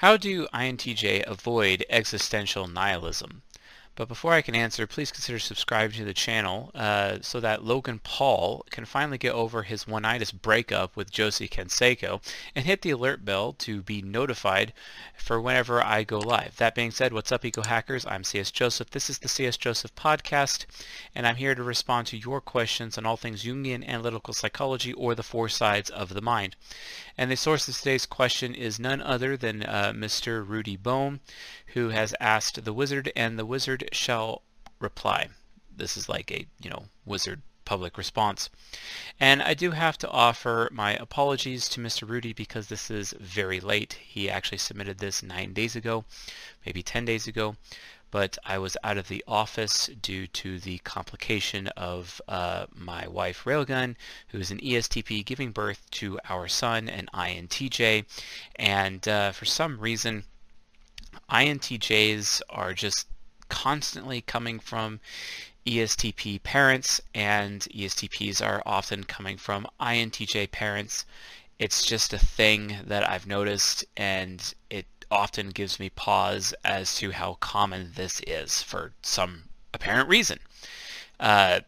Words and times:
How 0.00 0.16
do 0.16 0.46
INTJ 0.54 1.24
avoid 1.26 1.84
existential 1.90 2.68
nihilism? 2.68 3.42
But 3.98 4.06
before 4.06 4.32
I 4.32 4.42
can 4.42 4.54
answer, 4.54 4.86
please 4.86 5.10
consider 5.10 5.40
subscribing 5.40 5.96
to 5.96 6.04
the 6.04 6.14
channel 6.14 6.70
uh, 6.72 7.18
so 7.20 7.40
that 7.40 7.64
Logan 7.64 7.98
Paul 7.98 8.64
can 8.70 8.84
finally 8.84 9.18
get 9.18 9.34
over 9.34 9.64
his 9.64 9.88
one-itis 9.88 10.30
breakup 10.30 10.94
with 10.94 11.10
Josie 11.10 11.48
Canseco 11.48 12.22
and 12.54 12.64
hit 12.64 12.82
the 12.82 12.92
alert 12.92 13.24
bell 13.24 13.54
to 13.54 13.82
be 13.82 14.00
notified 14.00 14.72
for 15.16 15.40
whenever 15.40 15.82
I 15.82 16.04
go 16.04 16.20
live. 16.20 16.58
That 16.58 16.76
being 16.76 16.92
said, 16.92 17.12
what's 17.12 17.32
up, 17.32 17.44
Ego 17.44 17.62
Hackers? 17.62 18.06
I'm 18.06 18.22
CS 18.22 18.52
Joseph. 18.52 18.90
This 18.90 19.10
is 19.10 19.18
the 19.18 19.26
CS 19.26 19.56
Joseph 19.56 19.92
podcast, 19.96 20.66
and 21.12 21.26
I'm 21.26 21.34
here 21.34 21.56
to 21.56 21.62
respond 21.64 22.06
to 22.06 22.16
your 22.16 22.40
questions 22.40 22.98
on 22.98 23.04
all 23.04 23.16
things 23.16 23.42
Jungian 23.42 23.84
analytical 23.84 24.32
psychology 24.32 24.92
or 24.92 25.16
the 25.16 25.24
four 25.24 25.48
sides 25.48 25.90
of 25.90 26.14
the 26.14 26.22
mind. 26.22 26.54
And 27.16 27.32
the 27.32 27.36
source 27.36 27.66
of 27.66 27.76
today's 27.76 28.06
question 28.06 28.54
is 28.54 28.78
none 28.78 29.02
other 29.02 29.36
than 29.36 29.64
uh, 29.64 29.92
Mr. 29.92 30.46
Rudy 30.46 30.76
Bohm, 30.76 31.18
who 31.74 31.90
has 31.90 32.14
asked 32.20 32.64
the 32.64 32.72
wizard, 32.72 33.12
and 33.14 33.38
the 33.38 33.46
wizard 33.46 33.88
shall 33.92 34.42
reply. 34.78 35.28
This 35.74 35.96
is 35.96 36.08
like 36.08 36.30
a, 36.30 36.46
you 36.60 36.70
know, 36.70 36.86
wizard 37.04 37.42
public 37.64 37.98
response. 37.98 38.48
And 39.20 39.42
I 39.42 39.52
do 39.52 39.72
have 39.72 39.98
to 39.98 40.08
offer 40.08 40.70
my 40.72 40.94
apologies 40.94 41.68
to 41.70 41.80
Mr. 41.80 42.08
Rudy 42.08 42.32
because 42.32 42.68
this 42.68 42.90
is 42.90 43.14
very 43.20 43.60
late. 43.60 43.92
He 43.94 44.30
actually 44.30 44.58
submitted 44.58 44.98
this 44.98 45.22
nine 45.22 45.52
days 45.52 45.76
ago, 45.76 46.04
maybe 46.64 46.82
10 46.82 47.04
days 47.04 47.26
ago 47.26 47.56
but 48.10 48.38
I 48.44 48.58
was 48.58 48.76
out 48.82 48.96
of 48.96 49.08
the 49.08 49.22
office 49.28 49.90
due 50.00 50.26
to 50.28 50.58
the 50.58 50.78
complication 50.78 51.66
of 51.68 52.20
uh, 52.26 52.66
my 52.74 53.06
wife 53.06 53.44
Railgun, 53.44 53.96
who 54.28 54.38
is 54.38 54.50
an 54.50 54.60
ESTP 54.60 55.24
giving 55.24 55.52
birth 55.52 55.90
to 55.92 56.18
our 56.28 56.48
son, 56.48 56.88
an 56.88 57.08
INTJ, 57.12 58.06
and 58.56 59.06
uh, 59.06 59.32
for 59.32 59.44
some 59.44 59.78
reason, 59.78 60.24
INTJs 61.30 62.42
are 62.50 62.74
just 62.74 63.06
constantly 63.48 64.20
coming 64.20 64.58
from 64.58 65.00
ESTP 65.66 66.42
parents, 66.42 67.00
and 67.14 67.60
ESTPs 67.74 68.44
are 68.44 68.62
often 68.64 69.04
coming 69.04 69.36
from 69.36 69.66
INTJ 69.80 70.50
parents. 70.50 71.04
It's 71.58 71.84
just 71.84 72.12
a 72.12 72.18
thing 72.18 72.78
that 72.86 73.08
I've 73.08 73.26
noticed, 73.26 73.84
and 73.96 74.54
it 74.70 74.86
often 75.10 75.50
gives 75.50 75.80
me 75.80 75.90
pause 75.90 76.54
as 76.64 76.96
to 76.96 77.12
how 77.12 77.34
common 77.40 77.92
this 77.96 78.20
is 78.26 78.62
for 78.62 78.92
some 79.02 79.44
apparent 79.74 80.08
reason. 80.08 80.38
Uh, 81.18 81.60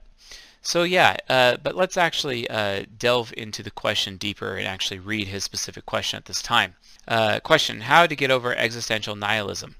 so 0.62 0.82
yeah, 0.82 1.16
uh, 1.28 1.56
but 1.62 1.74
let's 1.74 1.96
actually 1.96 2.48
uh, 2.48 2.84
delve 2.98 3.32
into 3.36 3.62
the 3.62 3.70
question 3.70 4.16
deeper 4.16 4.56
and 4.56 4.66
actually 4.66 5.00
read 5.00 5.28
his 5.28 5.42
specific 5.44 5.86
question 5.86 6.18
at 6.18 6.26
this 6.26 6.42
time. 6.42 6.74
Uh, 7.10 7.40
question, 7.40 7.80
how 7.80 8.06
to 8.06 8.14
get 8.14 8.30
over 8.30 8.54
existential 8.54 9.16
nihilism? 9.16 9.74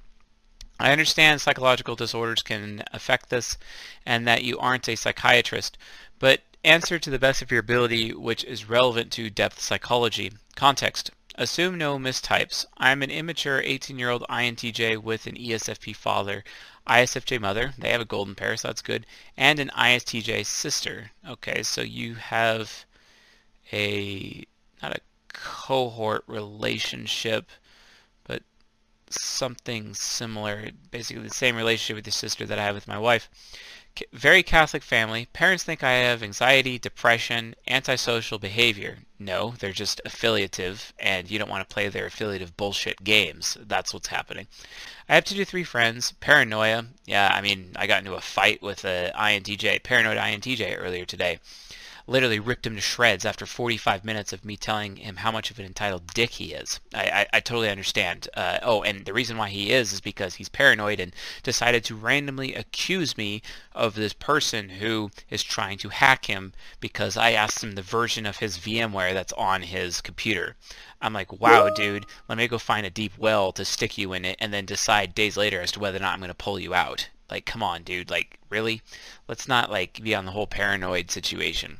I 0.77 0.91
understand 0.91 1.39
psychological 1.39 1.95
disorders 1.95 2.41
can 2.41 2.83
affect 2.91 3.29
this 3.29 3.57
and 4.05 4.27
that 4.27 4.43
you 4.43 4.59
aren't 4.59 4.89
a 4.89 4.97
psychiatrist, 4.97 5.77
but 6.19 6.41
answer 6.65 6.99
to 6.99 7.09
the 7.09 7.19
best 7.19 7.41
of 7.41 7.49
your 7.49 7.61
ability 7.61 8.13
which 8.13 8.43
is 8.43 8.67
relevant 8.67 9.13
to 9.13 9.29
depth 9.29 9.61
psychology. 9.61 10.33
Context. 10.57 11.11
Assume 11.35 11.77
no 11.77 11.97
mistypes. 11.97 12.65
I'm 12.77 13.01
an 13.01 13.09
immature 13.09 13.61
18-year-old 13.61 14.25
INTJ 14.29 14.97
with 14.97 15.25
an 15.25 15.35
ESFP 15.35 15.95
father, 15.95 16.43
ISFJ 16.85 17.39
mother, 17.39 17.73
they 17.77 17.91
have 17.91 18.01
a 18.01 18.05
golden 18.05 18.35
pair, 18.35 18.57
so 18.57 18.67
that's 18.67 18.81
good, 18.81 19.05
and 19.37 19.57
an 19.57 19.71
ISTJ 19.77 20.45
sister. 20.45 21.11
Okay, 21.25 21.63
so 21.63 21.79
you 21.79 22.15
have 22.15 22.83
a, 23.71 24.45
not 24.83 24.97
a 24.97 24.99
cohort 25.33 26.23
relationship, 26.27 27.49
but 28.23 28.43
something 29.09 29.93
similar, 29.93 30.69
basically 30.91 31.23
the 31.23 31.33
same 31.33 31.55
relationship 31.55 31.95
with 31.95 32.07
your 32.07 32.11
sister 32.11 32.45
that 32.45 32.59
I 32.59 32.63
have 32.63 32.75
with 32.75 32.87
my 32.87 32.97
wife 32.97 33.29
very 34.13 34.41
Catholic 34.41 34.83
family. 34.83 35.27
Parents 35.33 35.63
think 35.63 35.83
I 35.83 35.91
have 35.91 36.23
anxiety, 36.23 36.79
depression, 36.79 37.55
antisocial 37.67 38.39
behavior. 38.39 38.99
No, 39.19 39.53
they're 39.59 39.73
just 39.73 40.01
affiliative, 40.05 40.93
and 40.97 41.29
you 41.29 41.37
don't 41.37 41.49
want 41.49 41.67
to 41.67 41.73
play 41.73 41.89
their 41.89 42.05
affiliative 42.05 42.55
bullshit 42.55 43.03
games. 43.03 43.57
That's 43.59 43.93
what's 43.93 44.07
happening. 44.07 44.47
I 45.09 45.15
have 45.15 45.25
two 45.25 45.35
to 45.35 45.45
three 45.45 45.63
friends. 45.63 46.13
Paranoia. 46.19 46.85
Yeah, 47.05 47.29
I 47.33 47.41
mean, 47.41 47.71
I 47.75 47.85
got 47.87 47.99
into 47.99 48.15
a 48.15 48.21
fight 48.21 48.61
with 48.61 48.85
a 48.85 49.11
INTJ, 49.13 49.83
paranoid 49.83 50.17
INTJ 50.17 50.77
earlier 50.79 51.05
today 51.05 51.39
literally 52.07 52.39
ripped 52.39 52.65
him 52.65 52.75
to 52.75 52.81
shreds 52.81 53.25
after 53.25 53.45
45 53.45 54.03
minutes 54.03 54.33
of 54.33 54.43
me 54.43 54.57
telling 54.57 54.97
him 54.97 55.17
how 55.17 55.31
much 55.31 55.51
of 55.51 55.59
an 55.59 55.65
entitled 55.65 56.13
dick 56.13 56.31
he 56.31 56.53
is. 56.53 56.79
I, 56.93 57.03
I, 57.03 57.27
I 57.33 57.39
totally 57.39 57.69
understand. 57.69 58.27
Uh, 58.33 58.59
oh, 58.61 58.81
and 58.83 59.05
the 59.05 59.13
reason 59.13 59.37
why 59.37 59.49
he 59.49 59.71
is 59.71 59.93
is 59.93 60.01
because 60.01 60.35
he's 60.35 60.49
paranoid 60.49 60.99
and 60.99 61.13
decided 61.43 61.83
to 61.85 61.95
randomly 61.95 62.55
accuse 62.55 63.17
me 63.17 63.41
of 63.73 63.95
this 63.95 64.13
person 64.13 64.69
who 64.69 65.11
is 65.29 65.43
trying 65.43 65.77
to 65.79 65.89
hack 65.89 66.25
him 66.25 66.53
because 66.79 67.17
I 67.17 67.31
asked 67.31 67.63
him 67.63 67.73
the 67.73 67.81
version 67.81 68.25
of 68.25 68.37
his 68.37 68.57
VMware 68.57 69.13
that's 69.13 69.33
on 69.33 69.61
his 69.61 70.01
computer. 70.01 70.55
I'm 71.01 71.13
like, 71.13 71.39
wow, 71.39 71.69
dude, 71.69 72.05
let 72.27 72.37
me 72.37 72.47
go 72.47 72.57
find 72.57 72.85
a 72.85 72.89
deep 72.89 73.17
well 73.17 73.51
to 73.53 73.65
stick 73.65 73.97
you 73.97 74.13
in 74.13 74.25
it 74.25 74.37
and 74.39 74.53
then 74.53 74.65
decide 74.65 75.15
days 75.15 75.37
later 75.37 75.61
as 75.61 75.71
to 75.73 75.79
whether 75.79 75.97
or 75.97 76.01
not 76.01 76.13
I'm 76.13 76.19
going 76.19 76.29
to 76.29 76.35
pull 76.35 76.59
you 76.59 76.73
out. 76.73 77.09
Like, 77.31 77.45
come 77.45 77.63
on, 77.63 77.83
dude. 77.83 78.11
Like, 78.11 78.37
really? 78.49 78.81
Let's 79.27 79.47
not, 79.47 79.71
like, 79.71 80.03
be 80.03 80.13
on 80.13 80.25
the 80.25 80.31
whole 80.31 80.47
paranoid 80.47 81.09
situation. 81.09 81.79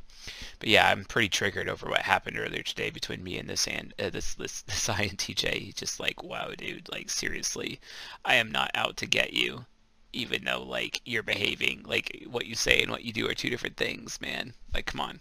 But 0.61 0.69
yeah, 0.69 0.87
I'm 0.87 1.05
pretty 1.05 1.27
triggered 1.27 1.67
over 1.67 1.89
what 1.89 2.03
happened 2.03 2.37
earlier 2.37 2.61
today 2.61 2.91
between 2.91 3.23
me 3.23 3.39
and 3.39 3.49
this 3.49 3.67
and 3.67 3.95
uh, 3.97 4.11
this 4.11 4.35
this 4.35 4.61
this 4.67 4.87
INTJ. 4.87 5.73
Just 5.73 5.99
like, 5.99 6.21
wow, 6.21 6.51
dude, 6.55 6.87
like 6.91 7.09
seriously, 7.09 7.79
I 8.23 8.35
am 8.35 8.51
not 8.51 8.69
out 8.75 8.95
to 8.97 9.07
get 9.07 9.33
you, 9.33 9.65
even 10.13 10.43
though 10.43 10.61
like 10.61 11.01
you're 11.03 11.23
behaving 11.23 11.81
like 11.87 12.25
what 12.29 12.45
you 12.45 12.53
say 12.53 12.79
and 12.83 12.91
what 12.91 13.03
you 13.03 13.11
do 13.11 13.27
are 13.27 13.33
two 13.33 13.49
different 13.49 13.75
things, 13.75 14.21
man. 14.21 14.53
Like, 14.71 14.85
come 14.85 15.01
on. 15.01 15.19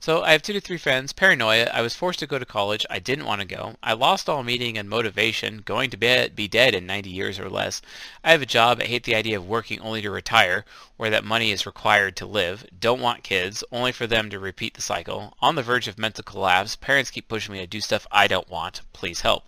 So 0.00 0.22
I 0.22 0.32
have 0.32 0.42
two 0.42 0.52
to 0.52 0.60
three 0.60 0.78
friends. 0.78 1.12
Paranoia. 1.12 1.70
I 1.72 1.80
was 1.80 1.94
forced 1.94 2.18
to 2.18 2.26
go 2.26 2.38
to 2.38 2.44
college. 2.44 2.84
I 2.90 2.98
didn't 2.98 3.26
want 3.26 3.40
to 3.40 3.46
go. 3.46 3.76
I 3.82 3.92
lost 3.92 4.28
all 4.28 4.42
meaning 4.42 4.76
and 4.76 4.88
motivation. 4.88 5.62
Going 5.64 5.90
to 5.90 5.96
be 5.96 6.48
dead 6.48 6.74
in 6.74 6.86
90 6.86 7.10
years 7.10 7.38
or 7.38 7.48
less. 7.48 7.82
I 8.24 8.32
have 8.32 8.42
a 8.42 8.46
job. 8.46 8.80
I 8.80 8.86
hate 8.86 9.04
the 9.04 9.14
idea 9.14 9.36
of 9.36 9.46
working 9.46 9.80
only 9.80 10.02
to 10.02 10.10
retire, 10.10 10.64
where 10.96 11.10
that 11.10 11.24
money 11.24 11.52
is 11.52 11.66
required 11.66 12.16
to 12.16 12.26
live. 12.26 12.66
Don't 12.80 13.00
want 13.00 13.22
kids, 13.22 13.62
only 13.70 13.92
for 13.92 14.06
them 14.06 14.30
to 14.30 14.38
repeat 14.38 14.74
the 14.74 14.82
cycle. 14.82 15.36
On 15.40 15.54
the 15.54 15.62
verge 15.62 15.86
of 15.86 15.98
mental 15.98 16.24
collapse. 16.24 16.74
Parents 16.74 17.10
keep 17.10 17.28
pushing 17.28 17.52
me 17.52 17.60
to 17.60 17.66
do 17.66 17.80
stuff 17.80 18.06
I 18.10 18.26
don't 18.26 18.50
want. 18.50 18.80
Please 18.92 19.20
help. 19.20 19.44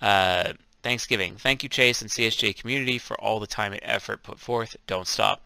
Uh, 0.00 0.52
Thanksgiving. 0.82 1.36
Thank 1.36 1.62
you, 1.62 1.68
Chase 1.68 2.02
and 2.02 2.10
CSJ 2.10 2.58
community 2.58 2.98
for 2.98 3.18
all 3.20 3.40
the 3.40 3.46
time 3.46 3.72
and 3.72 3.80
effort 3.84 4.22
put 4.22 4.38
forth. 4.40 4.76
Don't 4.86 5.06
stop 5.06 5.42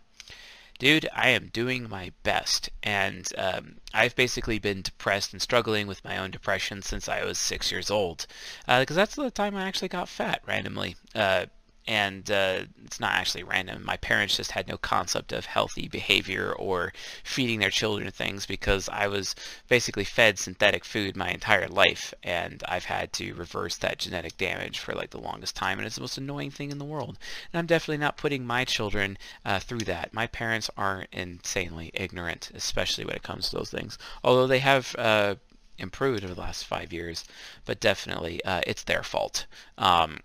dude, 0.78 1.09
I 1.14 1.31
am 1.31 1.48
doing 1.53 1.88
my 1.88 2.12
best. 2.22 2.70
And 2.82 3.26
um, 3.37 3.76
I've 3.94 4.16
basically 4.16 4.59
been 4.59 4.82
depressed 4.82 5.32
and 5.32 5.42
struggling 5.42 5.87
with 5.87 6.04
my 6.04 6.19
own 6.19 6.31
depression 6.31 6.82
since 6.82 7.09
I 7.09 7.25
was 7.25 7.38
six 7.38 7.70
years 7.70 7.91
old. 7.91 8.26
Because 8.66 8.97
uh, 8.97 9.00
that's 9.00 9.16
the 9.16 9.31
time 9.31 9.56
I 9.56 9.64
actually 9.64 9.88
got 9.88 10.09
fat 10.09 10.42
randomly. 10.47 10.97
Uh, 11.14 11.47
and 11.87 12.31
uh, 12.31 12.63
it's 12.85 13.01
not 13.01 13.13
actually 13.13 13.45
random. 13.45 13.85
My 13.85 13.97
parents 13.97 14.37
just 14.37 14.51
had 14.51 14.69
no 14.69 14.77
concept 14.77 15.33
of 15.33 15.47
healthy 15.47 15.89
behavior 15.89 16.53
or 16.53 16.93
feeding 17.25 17.61
their 17.61 17.71
children 17.71 18.11
things 18.11 18.47
because 18.47 18.89
I 18.89 19.07
was 19.07 19.35
basically 19.69 20.05
fed 20.05 20.39
synthetic 20.39 20.85
food 20.85 21.17
my 21.17 21.31
entire 21.31 21.69
life, 21.69 22.13
and 22.23 22.63
I've 22.69 22.85
had 22.85 23.13
to 23.15 23.35
reverse 23.35 23.77
that 23.79 23.99
genetic 23.99 24.37
damage 24.37 24.79
for 24.79 24.95
like 24.95 25.11
the 25.11 25.21
longest 25.21 25.55
time, 25.57 25.79
and 25.79 25.87
it's 25.87 25.97
the 25.97 26.01
most 26.01 26.19
annoying 26.19 26.51
thing 26.51 26.71
in 26.71 26.79
the 26.79 26.85
world. 26.85 27.19
And 27.53 27.59
I'm 27.59 27.67
definitely 27.67 27.99
not 27.99 28.17
putting 28.17 28.47
my 28.47 28.65
children 28.65 29.19
uh, 29.45 29.61
through 29.61 29.81
that. 29.81 30.13
My 30.13 30.27
parents 30.27 30.71
aren't 30.77 31.13
insanely 31.13 31.91
ignorant, 31.95 32.51
especially 32.55 33.05
when 33.05 33.17
it 33.17 33.23
comes 33.23 33.49
to 33.49 33.57
those 33.57 33.71
things. 33.71 33.99
Although 34.25 34.47
they 34.47 34.59
have 34.61 34.95
uh, 34.99 35.37
improved 35.79 36.25
over 36.25 36.35
the 36.35 36.41
last 36.41 36.65
five 36.65 36.93
years, 36.93 37.25
but 37.65 37.81
definitely 37.81 38.43
uh, 38.45 38.63
it's 38.67 38.85
their 38.85 39.03
fault. 39.03 39.47
Um, 39.79 40.21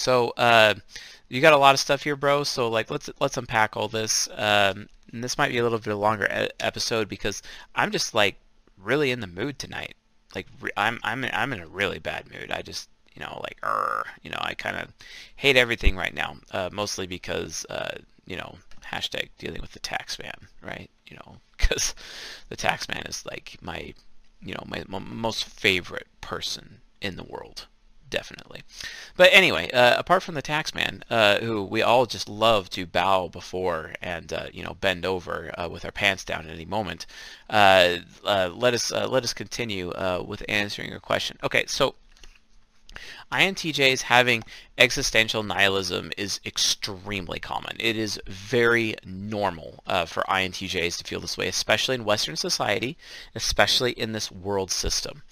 so 0.00 0.32
uh, 0.38 0.74
you 1.28 1.42
got 1.42 1.52
a 1.52 1.58
lot 1.58 1.74
of 1.74 1.80
stuff 1.80 2.04
here, 2.04 2.16
bro. 2.16 2.42
So 2.42 2.68
like, 2.68 2.90
let's 2.90 3.10
let's 3.20 3.36
unpack 3.36 3.76
all 3.76 3.86
this. 3.86 4.30
Um, 4.34 4.88
and 5.12 5.22
this 5.22 5.36
might 5.36 5.50
be 5.50 5.58
a 5.58 5.62
little 5.62 5.78
bit 5.78 5.94
longer 5.94 6.24
e 6.24 6.48
episode 6.58 7.06
because 7.06 7.42
I'm 7.74 7.90
just 7.90 8.14
like 8.14 8.36
really 8.78 9.10
in 9.10 9.20
the 9.20 9.26
mood 9.26 9.58
tonight. 9.58 9.94
Like 10.34 10.46
I'm 10.78 11.00
I'm 11.02 11.26
I'm 11.34 11.52
in 11.52 11.60
a 11.60 11.66
really 11.66 11.98
bad 11.98 12.30
mood. 12.32 12.50
I 12.50 12.62
just 12.62 12.88
you 13.14 13.20
know 13.20 13.40
like 13.42 13.58
er, 13.62 14.04
you 14.22 14.30
know 14.30 14.38
I 14.40 14.54
kind 14.54 14.78
of 14.78 14.88
hate 15.36 15.56
everything 15.58 15.96
right 15.96 16.14
now. 16.14 16.36
Uh, 16.50 16.70
mostly 16.72 17.06
because 17.06 17.66
uh, 17.68 17.98
you 18.24 18.38
know 18.38 18.56
hashtag 18.90 19.28
dealing 19.36 19.60
with 19.60 19.72
the 19.72 19.80
tax 19.80 20.18
man, 20.18 20.48
right? 20.62 20.88
You 21.08 21.16
know 21.16 21.36
because 21.58 21.94
the 22.48 22.56
tax 22.56 22.88
man 22.88 23.02
is 23.06 23.26
like 23.26 23.58
my 23.60 23.92
you 24.40 24.54
know 24.54 24.64
my, 24.66 24.82
my 24.88 24.98
most 24.98 25.44
favorite 25.44 26.08
person 26.22 26.80
in 27.02 27.16
the 27.16 27.24
world 27.24 27.66
definitely. 28.10 28.62
But 29.16 29.30
anyway, 29.32 29.70
uh, 29.70 29.98
apart 29.98 30.22
from 30.22 30.34
the 30.34 30.42
taxman, 30.42 31.02
uh, 31.08 31.38
who 31.38 31.64
we 31.64 31.82
all 31.82 32.06
just 32.06 32.28
love 32.28 32.68
to 32.70 32.86
bow 32.86 33.28
before 33.28 33.92
and 34.02 34.32
uh, 34.32 34.46
you 34.52 34.62
know 34.62 34.74
bend 34.74 35.06
over 35.06 35.52
uh, 35.58 35.68
with 35.68 35.84
our 35.84 35.92
pants 35.92 36.24
down 36.24 36.46
at 36.46 36.52
any 36.52 36.66
moment, 36.66 37.06
uh, 37.48 37.98
uh, 38.24 38.50
let 38.54 38.74
us 38.74 38.90
let 38.90 39.24
us 39.24 39.32
continue 39.32 39.92
with 40.26 40.42
answering 40.48 40.90
your 40.90 41.00
question. 41.00 41.38
Okay, 41.42 41.64
so 41.66 41.94
INTJs 43.32 44.02
having 44.02 44.42
existential 44.80 45.42
nihilism 45.42 46.10
is 46.16 46.40
extremely 46.44 47.38
common. 47.38 47.76
It 47.78 47.96
is 47.96 48.18
very 48.26 48.96
normal 49.04 49.82
uh, 49.86 50.06
for 50.06 50.22
INTJs 50.22 50.96
to 50.98 51.04
feel 51.04 51.20
this 51.20 51.36
way, 51.36 51.46
especially 51.48 51.94
in 51.96 52.04
Western 52.04 52.36
society, 52.36 52.96
especially 53.34 53.92
in 53.92 54.12
this 54.12 54.32
world 54.32 54.70
system. 54.70 55.22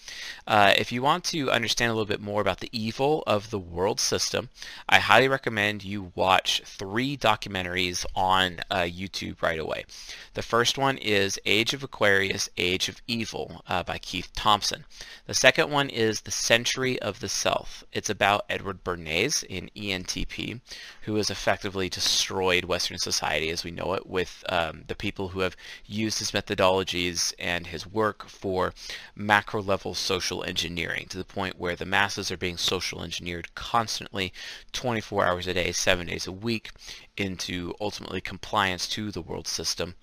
Uh, 0.47 0.75
if 0.77 0.93
you 0.93 1.01
want 1.03 1.25
to 1.25 1.51
understand 1.51 1.91
a 1.91 1.95
little 1.95 2.07
bit 2.07 2.21
more 2.21 2.43
about 2.43 2.61
the 2.61 2.69
evil 2.73 3.25
of 3.27 3.51
the 3.51 3.59
world 3.59 4.01
system, 4.01 4.51
I 4.89 4.99
highly 4.99 5.29
recommend 5.29 5.83
you 5.83 6.13
watch 6.15 6.63
three 6.65 7.17
documentaries 7.17 8.05
on 8.15 8.61
uh, 8.71 8.81
YouTube 8.81 9.41
right 9.41 9.59
away. 9.59 9.87
The 10.35 10.43
first 10.43 10.77
one 10.77 10.99
is 10.99 11.41
Age 11.47 11.73
of 11.73 11.83
Aquarius, 11.83 12.51
Age 12.59 12.89
of 12.89 13.01
Evil 13.07 13.63
uh, 13.67 13.83
by 13.83 13.99
Keith 13.99 14.31
Thompson. 14.35 14.85
The 15.27 15.35
second 15.35 15.71
one 15.71 15.89
is 15.89 16.21
The 16.21 16.31
Century 16.31 17.01
of 17.01 17.21
the 17.21 17.29
Self. 17.29 17.83
It's 17.91 18.11
about 18.11 18.45
Edward 18.51 18.85
Bernays 18.85 19.43
in 19.45 19.71
ENTP, 19.75 20.61
who 21.03 21.15
has 21.15 21.31
effectively 21.31 21.89
destroyed 21.89 22.67
Western 22.67 22.99
society 22.99 23.49
as 23.49 23.65
we 23.65 23.71
know 23.71 23.95
it 23.95 24.07
with 24.07 24.45
um, 24.51 24.85
the 24.89 24.95
people 24.95 25.29
who 25.29 25.41
have 25.41 25.57
used 25.87 26.19
his 26.19 26.33
methodologies 26.33 27.33
and 27.39 27.67
his 27.67 27.87
work 27.87 28.29
for 28.29 28.75
macro 29.15 29.63
level 29.63 29.95
social 29.95 30.45
engineering 30.45 31.07
to 31.09 31.17
the 31.17 31.25
point 31.25 31.59
where 31.59 31.77
the 31.77 31.87
masses 31.87 32.31
are 32.31 32.37
being 32.37 32.59
social 32.59 33.03
engineered 33.03 33.55
constantly 33.55 34.35
24 34.73 35.25
hours 35.25 35.47
a 35.47 35.55
day, 35.55 35.73
7 35.73 36.07
days 36.07 36.27
a 36.27 36.33
week 36.33 36.71
into 37.17 37.75
ultimately 37.81 38.21
compliance 38.21 38.87
to 38.87 39.11
the 39.11 39.23
world 39.23 39.49
system 39.49 39.95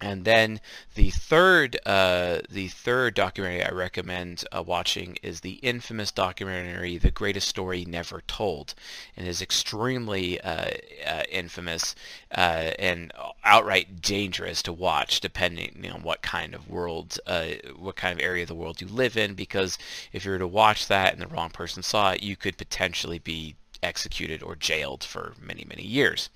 and 0.00 0.24
then 0.26 0.60
the 0.94 1.10
third, 1.10 1.78
uh, 1.86 2.40
the 2.50 2.68
third 2.68 3.14
documentary 3.14 3.64
I 3.64 3.70
recommend 3.70 4.44
uh, 4.52 4.62
watching 4.62 5.16
is 5.22 5.40
the 5.40 5.54
infamous 5.54 6.12
documentary 6.12 6.98
"The 6.98 7.10
Greatest 7.10 7.48
Story 7.48 7.86
Never 7.86 8.22
Told," 8.26 8.74
and 9.16 9.26
is 9.26 9.40
extremely 9.40 10.38
uh, 10.40 10.70
uh 11.06 11.22
infamous 11.30 11.94
uh, 12.30 12.72
and 12.78 13.10
outright 13.42 14.02
dangerous 14.02 14.62
to 14.64 14.72
watch, 14.72 15.20
depending 15.20 15.90
on 15.90 16.02
what 16.02 16.20
kind 16.20 16.54
of 16.54 16.68
world, 16.68 17.18
uh, 17.26 17.46
what 17.76 17.96
kind 17.96 18.18
of 18.18 18.24
area 18.24 18.42
of 18.42 18.48
the 18.48 18.54
world 18.54 18.82
you 18.82 18.88
live 18.88 19.16
in. 19.16 19.34
Because 19.34 19.78
if 20.12 20.26
you 20.26 20.30
were 20.30 20.38
to 20.38 20.46
watch 20.46 20.88
that 20.88 21.14
and 21.14 21.22
the 21.22 21.26
wrong 21.26 21.50
person 21.50 21.82
saw 21.82 22.12
it, 22.12 22.22
you 22.22 22.36
could 22.36 22.58
potentially 22.58 23.18
be 23.18 23.56
executed 23.82 24.42
or 24.42 24.56
jailed 24.56 25.02
for 25.02 25.34
many, 25.40 25.64
many 25.66 25.84
years. 25.84 26.28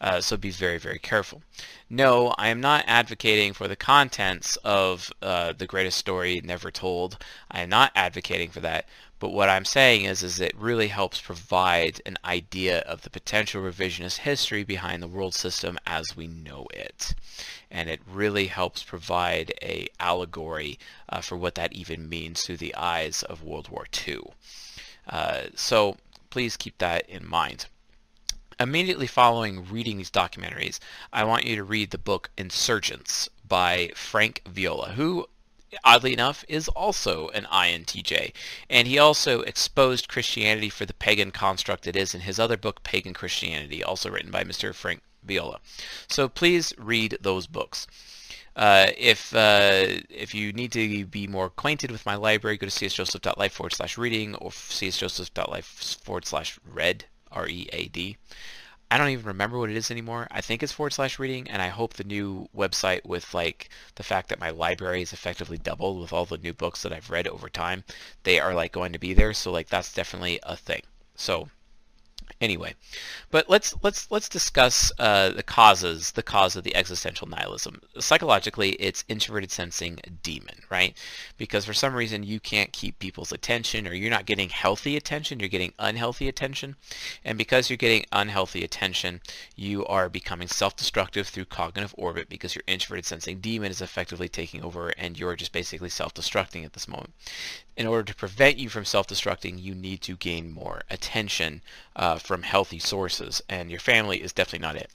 Uh, 0.00 0.20
so 0.20 0.36
be 0.36 0.50
very, 0.50 0.78
very 0.78 0.98
careful. 0.98 1.42
No, 1.88 2.34
I 2.38 2.48
am 2.48 2.60
not 2.60 2.84
advocating 2.86 3.52
for 3.52 3.68
the 3.68 3.76
contents 3.76 4.56
of 4.64 5.12
uh, 5.22 5.52
The 5.52 5.66
Greatest 5.66 5.98
Story 5.98 6.40
Never 6.42 6.70
Told. 6.70 7.18
I 7.50 7.60
am 7.60 7.68
not 7.68 7.92
advocating 7.94 8.50
for 8.50 8.60
that. 8.60 8.86
But 9.20 9.32
what 9.32 9.50
I'm 9.50 9.66
saying 9.66 10.04
is, 10.04 10.22
is 10.22 10.40
it 10.40 10.56
really 10.56 10.88
helps 10.88 11.20
provide 11.20 12.00
an 12.06 12.16
idea 12.24 12.78
of 12.80 13.02
the 13.02 13.10
potential 13.10 13.62
revisionist 13.62 14.18
history 14.18 14.64
behind 14.64 15.02
the 15.02 15.08
world 15.08 15.34
system 15.34 15.78
as 15.86 16.16
we 16.16 16.26
know 16.26 16.66
it. 16.72 17.14
And 17.70 17.90
it 17.90 18.00
really 18.10 18.46
helps 18.46 18.82
provide 18.82 19.52
a 19.60 19.88
allegory 20.00 20.78
uh, 21.10 21.20
for 21.20 21.36
what 21.36 21.54
that 21.56 21.74
even 21.74 22.08
means 22.08 22.40
through 22.42 22.56
the 22.56 22.74
eyes 22.74 23.22
of 23.22 23.42
World 23.42 23.68
War 23.68 23.86
II. 24.06 24.22
Uh, 25.06 25.42
so 25.54 25.98
please 26.30 26.56
keep 26.56 26.78
that 26.78 27.06
in 27.06 27.28
mind. 27.28 27.66
Immediately 28.60 29.06
following 29.06 29.66
reading 29.68 29.96
these 29.96 30.10
documentaries, 30.10 30.78
I 31.12 31.24
want 31.24 31.46
you 31.46 31.56
to 31.56 31.64
read 31.64 31.90
the 31.90 31.98
book 31.98 32.30
Insurgents 32.36 33.28
by 33.48 33.90
Frank 33.96 34.42
Viola, 34.46 34.90
who 34.90 35.26
oddly 35.84 36.12
enough, 36.12 36.44
is 36.48 36.68
also 36.68 37.28
an 37.28 37.44
INTJ. 37.44 38.32
And 38.68 38.86
he 38.86 38.98
also 38.98 39.40
exposed 39.42 40.08
Christianity 40.08 40.68
for 40.68 40.84
the 40.84 40.94
pagan 40.94 41.30
construct 41.30 41.86
it 41.86 41.96
is 41.96 42.14
in 42.14 42.22
his 42.22 42.38
other 42.38 42.56
book, 42.56 42.82
Pagan 42.82 43.14
Christianity, 43.14 43.82
also 43.82 44.10
written 44.10 44.30
by 44.30 44.44
Mr. 44.44 44.74
Frank 44.74 45.00
Viola. 45.22 45.60
So 46.08 46.28
please 46.28 46.72
read 46.76 47.18
those 47.20 47.46
books. 47.46 47.86
Uh, 48.56 48.88
if 48.98 49.34
uh, 49.34 50.02
if 50.10 50.34
you 50.34 50.52
need 50.52 50.72
to 50.72 51.06
be 51.06 51.26
more 51.26 51.46
acquainted 51.46 51.90
with 51.90 52.04
my 52.04 52.16
library, 52.16 52.56
go 52.56 52.66
to 52.66 52.72
csjoseph.life 52.72 53.52
forward 53.52 53.72
slash 53.72 53.96
reading 53.96 54.34
or 54.34 54.50
csjoseph.life 54.50 55.64
forward 56.02 56.26
slash 56.26 56.58
read, 56.70 57.04
R-E-A-D. 57.32 58.16
I 58.92 58.98
don't 58.98 59.10
even 59.10 59.26
remember 59.26 59.56
what 59.58 59.70
it 59.70 59.76
is 59.76 59.90
anymore. 59.90 60.26
I 60.32 60.40
think 60.40 60.62
it's 60.62 60.72
forward 60.72 60.92
slash 60.92 61.18
reading, 61.20 61.48
and 61.48 61.62
I 61.62 61.68
hope 61.68 61.94
the 61.94 62.02
new 62.02 62.48
website 62.56 63.04
with 63.04 63.32
like 63.32 63.68
the 63.94 64.02
fact 64.02 64.28
that 64.28 64.40
my 64.40 64.50
library 64.50 65.02
is 65.02 65.12
effectively 65.12 65.58
doubled 65.58 66.00
with 66.00 66.12
all 66.12 66.24
the 66.24 66.38
new 66.38 66.52
books 66.52 66.82
that 66.82 66.92
I've 66.92 67.10
read 67.10 67.28
over 67.28 67.48
time, 67.48 67.84
they 68.24 68.40
are 68.40 68.52
like 68.52 68.72
going 68.72 68.92
to 68.92 68.98
be 68.98 69.14
there. 69.14 69.32
So 69.32 69.52
like 69.52 69.68
that's 69.68 69.92
definitely 69.92 70.40
a 70.42 70.56
thing. 70.56 70.82
So 71.14 71.48
Anyway, 72.40 72.74
but 73.30 73.50
let's 73.50 73.74
let's 73.82 74.10
let's 74.10 74.28
discuss 74.28 74.90
uh, 74.98 75.28
the 75.28 75.42
causes, 75.42 76.12
the 76.12 76.22
cause 76.22 76.56
of 76.56 76.64
the 76.64 76.74
existential 76.74 77.28
nihilism. 77.28 77.82
Psychologically, 77.98 78.70
it's 78.80 79.04
introverted 79.08 79.50
sensing 79.50 80.00
demon, 80.22 80.54
right? 80.70 80.96
Because 81.36 81.66
for 81.66 81.74
some 81.74 81.94
reason 81.94 82.22
you 82.22 82.40
can't 82.40 82.72
keep 82.72 82.98
people's 82.98 83.30
attention, 83.30 83.86
or 83.86 83.92
you're 83.92 84.08
not 84.08 84.24
getting 84.24 84.48
healthy 84.48 84.96
attention, 84.96 85.38
you're 85.38 85.50
getting 85.50 85.74
unhealthy 85.78 86.28
attention, 86.28 86.76
and 87.26 87.36
because 87.36 87.68
you're 87.68 87.76
getting 87.76 88.06
unhealthy 88.10 88.64
attention, 88.64 89.20
you 89.54 89.84
are 89.84 90.08
becoming 90.08 90.48
self-destructive 90.48 91.28
through 91.28 91.44
cognitive 91.44 91.94
orbit 91.98 92.30
because 92.30 92.54
your 92.54 92.64
introverted 92.66 93.04
sensing 93.04 93.40
demon 93.40 93.70
is 93.70 93.82
effectively 93.82 94.30
taking 94.30 94.62
over, 94.62 94.88
and 94.96 95.18
you're 95.18 95.36
just 95.36 95.52
basically 95.52 95.90
self-destructing 95.90 96.64
at 96.64 96.72
this 96.72 96.88
moment 96.88 97.12
in 97.80 97.86
order 97.86 98.02
to 98.02 98.14
prevent 98.14 98.58
you 98.58 98.68
from 98.68 98.84
self-destructing, 98.84 99.58
you 99.58 99.74
need 99.74 100.02
to 100.02 100.14
gain 100.14 100.52
more 100.52 100.82
attention 100.90 101.62
uh, 101.96 102.18
from 102.18 102.42
healthy 102.42 102.78
sources, 102.78 103.40
and 103.48 103.70
your 103.70 103.80
family 103.80 104.22
is 104.22 104.34
definitely 104.34 104.58
not 104.66 104.76
it. 104.76 104.90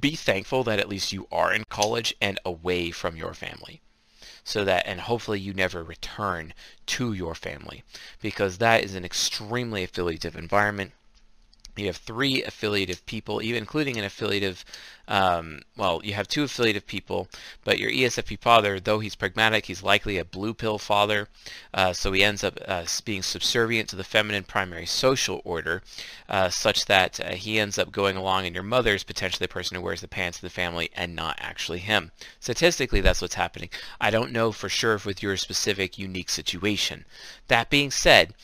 Be 0.00 0.14
thankful 0.14 0.62
that 0.62 0.78
at 0.78 0.88
least 0.88 1.12
you 1.12 1.26
are 1.32 1.52
in 1.52 1.64
college 1.68 2.14
and 2.20 2.38
away 2.44 2.92
from 2.92 3.16
your 3.16 3.34
family 3.34 3.80
so 4.44 4.64
that 4.64 4.86
and 4.86 5.00
hopefully 5.00 5.40
you 5.40 5.52
never 5.52 5.82
return 5.82 6.54
to 6.86 7.12
your 7.12 7.34
family 7.34 7.82
because 8.22 8.58
that 8.58 8.84
is 8.84 8.94
an 8.94 9.04
extremely 9.04 9.82
affiliative 9.82 10.36
environment 10.36 10.92
you 11.78 11.86
have 11.86 11.96
three 11.96 12.42
affiliative 12.42 13.04
people, 13.06 13.42
even 13.42 13.62
including 13.62 13.96
an 13.96 14.04
affiliative, 14.04 14.64
um, 15.08 15.62
well, 15.76 16.00
you 16.04 16.14
have 16.14 16.28
two 16.28 16.44
affiliative 16.44 16.86
people, 16.86 17.28
but 17.64 17.78
your 17.78 17.90
ESFP 17.90 18.38
father, 18.38 18.78
though 18.78 19.00
he's 19.00 19.14
pragmatic, 19.14 19.66
he's 19.66 19.82
likely 19.82 20.18
a 20.18 20.24
blue 20.24 20.54
pill 20.54 20.78
father, 20.78 21.28
uh, 21.72 21.92
so 21.92 22.12
he 22.12 22.22
ends 22.22 22.44
up 22.44 22.58
uh, 22.66 22.84
being 23.04 23.22
subservient 23.22 23.88
to 23.88 23.96
the 23.96 24.04
feminine 24.04 24.44
primary 24.44 24.86
social 24.86 25.42
order, 25.44 25.82
uh, 26.28 26.48
such 26.48 26.86
that 26.86 27.20
uh, 27.20 27.32
he 27.32 27.58
ends 27.58 27.78
up 27.78 27.92
going 27.92 28.16
along 28.16 28.46
and 28.46 28.54
your 28.54 28.64
mother 28.64 28.94
is 28.94 29.04
potentially 29.04 29.44
the 29.44 29.52
person 29.52 29.76
who 29.76 29.82
wears 29.82 30.00
the 30.00 30.08
pants 30.08 30.38
of 30.38 30.42
the 30.42 30.50
family 30.50 30.90
and 30.94 31.14
not 31.14 31.36
actually 31.40 31.80
him. 31.80 32.12
Statistically, 32.40 33.00
that's 33.00 33.20
what's 33.20 33.34
happening. 33.34 33.68
I 34.00 34.10
don't 34.10 34.32
know 34.32 34.52
for 34.52 34.68
sure 34.68 34.94
if 34.94 35.04
with 35.04 35.22
your 35.22 35.36
specific 35.36 35.98
unique 35.98 36.30
situation. 36.30 37.04
That 37.48 37.70
being 37.70 37.90
said, 37.90 38.34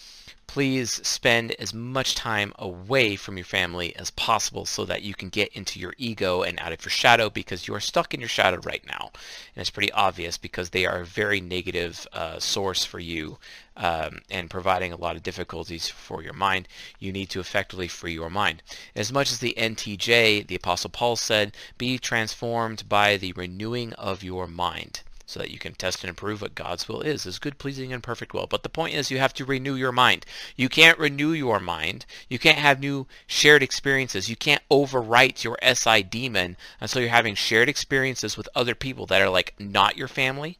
please 0.51 1.01
spend 1.07 1.53
as 1.61 1.73
much 1.73 2.17
time 2.17 2.53
away 2.59 3.15
from 3.15 3.37
your 3.37 3.45
family 3.45 3.95
as 3.95 4.11
possible 4.11 4.67
so 4.67 4.85
that 4.85 5.01
you 5.01 5.15
can 5.15 5.29
get 5.29 5.49
into 5.53 5.79
your 5.79 5.95
ego 5.97 6.43
and 6.43 6.59
out 6.59 6.73
of 6.73 6.85
your 6.85 6.91
shadow 6.91 7.31
because 7.31 7.69
you 7.69 7.75
are 7.75 7.79
stuck 7.79 8.13
in 8.13 8.19
your 8.19 8.29
shadow 8.29 8.59
right 8.65 8.85
now. 8.85 9.13
And 9.55 9.61
it's 9.61 9.71
pretty 9.71 9.93
obvious 9.93 10.37
because 10.37 10.71
they 10.71 10.87
are 10.87 11.03
a 11.03 11.07
very 11.07 11.41
negative 11.41 12.05
uh, 12.13 12.41
source 12.41 12.85
for 12.85 12.99
you 12.99 13.39
um, 13.77 14.23
and 14.29 14.51
providing 14.51 14.93
a 14.93 14.97
lot 14.97 15.15
of 15.15 15.23
difficulties 15.23 15.87
for 15.87 16.21
your 16.21 16.33
mind. 16.33 16.67
You 16.99 17.13
need 17.13 17.31
to 17.31 17.39
effectively 17.39 17.87
free 17.87 18.15
your 18.15 18.29
mind. 18.29 18.65
As 18.97 19.13
much 19.13 19.31
as 19.31 19.39
the 19.39 19.55
NTJ, 19.57 20.49
the 20.49 20.57
Apostle 20.57 20.91
Paul 20.91 21.15
said, 21.15 21.57
be 21.79 21.97
transformed 21.97 22.89
by 22.89 23.17
the 23.17 23.33
renewing 23.35 23.93
of 23.93 24.25
your 24.25 24.49
mind 24.49 25.03
so 25.31 25.39
that 25.39 25.51
you 25.51 25.59
can 25.59 25.75
test 25.75 26.03
and 26.03 26.09
improve 26.09 26.43
what 26.43 26.57
God's 26.57 26.89
will 26.89 27.03
is, 27.03 27.25
is 27.25 27.39
good, 27.39 27.57
pleasing, 27.57 27.93
and 27.93 28.03
perfect 28.03 28.35
will. 28.35 28.49
But 28.49 28.65
the 28.65 28.69
point 28.69 28.95
is 28.95 29.11
you 29.11 29.19
have 29.19 29.33
to 29.35 29.45
renew 29.45 29.75
your 29.75 29.93
mind. 29.93 30.27
You 30.57 30.69
can't 30.69 30.99
renew 30.99 31.31
your 31.31 31.61
mind. 31.61 32.05
You 32.29 32.41
can't 32.41 32.59
have 32.59 32.81
new 32.81 33.07
shared 33.29 33.63
experiences. 33.63 34.29
You 34.29 34.35
can't 34.35 34.63
overwrite 34.71 35.45
your 35.45 35.57
SI 35.63 36.03
demon 36.03 36.57
until 36.81 37.03
you're 37.03 37.11
having 37.11 37.37
shared 37.37 37.69
experiences 37.69 38.37
with 38.37 38.49
other 38.57 38.75
people 38.75 39.07
that 39.07 39.23
are 39.23 39.31
like 39.31 39.55
not 39.61 39.97
your 39.97 40.09
family, 40.09 40.59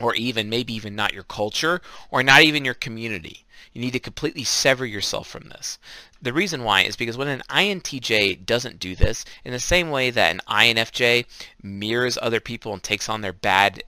or 0.00 0.14
even 0.14 0.48
maybe 0.48 0.74
even 0.74 0.94
not 0.94 1.14
your 1.14 1.22
culture, 1.22 1.80
or 2.10 2.22
not 2.22 2.42
even 2.42 2.64
your 2.64 2.74
community. 2.74 3.44
You 3.72 3.80
need 3.80 3.92
to 3.92 4.00
completely 4.00 4.44
sever 4.44 4.86
yourself 4.86 5.26
from 5.26 5.48
this. 5.48 5.78
The 6.22 6.32
reason 6.32 6.62
why 6.62 6.82
is 6.82 6.96
because 6.96 7.16
when 7.16 7.28
an 7.28 7.42
INTJ 7.50 8.46
doesn't 8.46 8.78
do 8.78 8.94
this, 8.94 9.24
in 9.44 9.52
the 9.52 9.60
same 9.60 9.90
way 9.90 10.10
that 10.10 10.30
an 10.30 10.40
INFJ 10.48 11.26
mirrors 11.62 12.16
other 12.22 12.40
people 12.40 12.72
and 12.72 12.82
takes 12.82 13.08
on 13.08 13.20
their 13.20 13.32
bad 13.32 13.82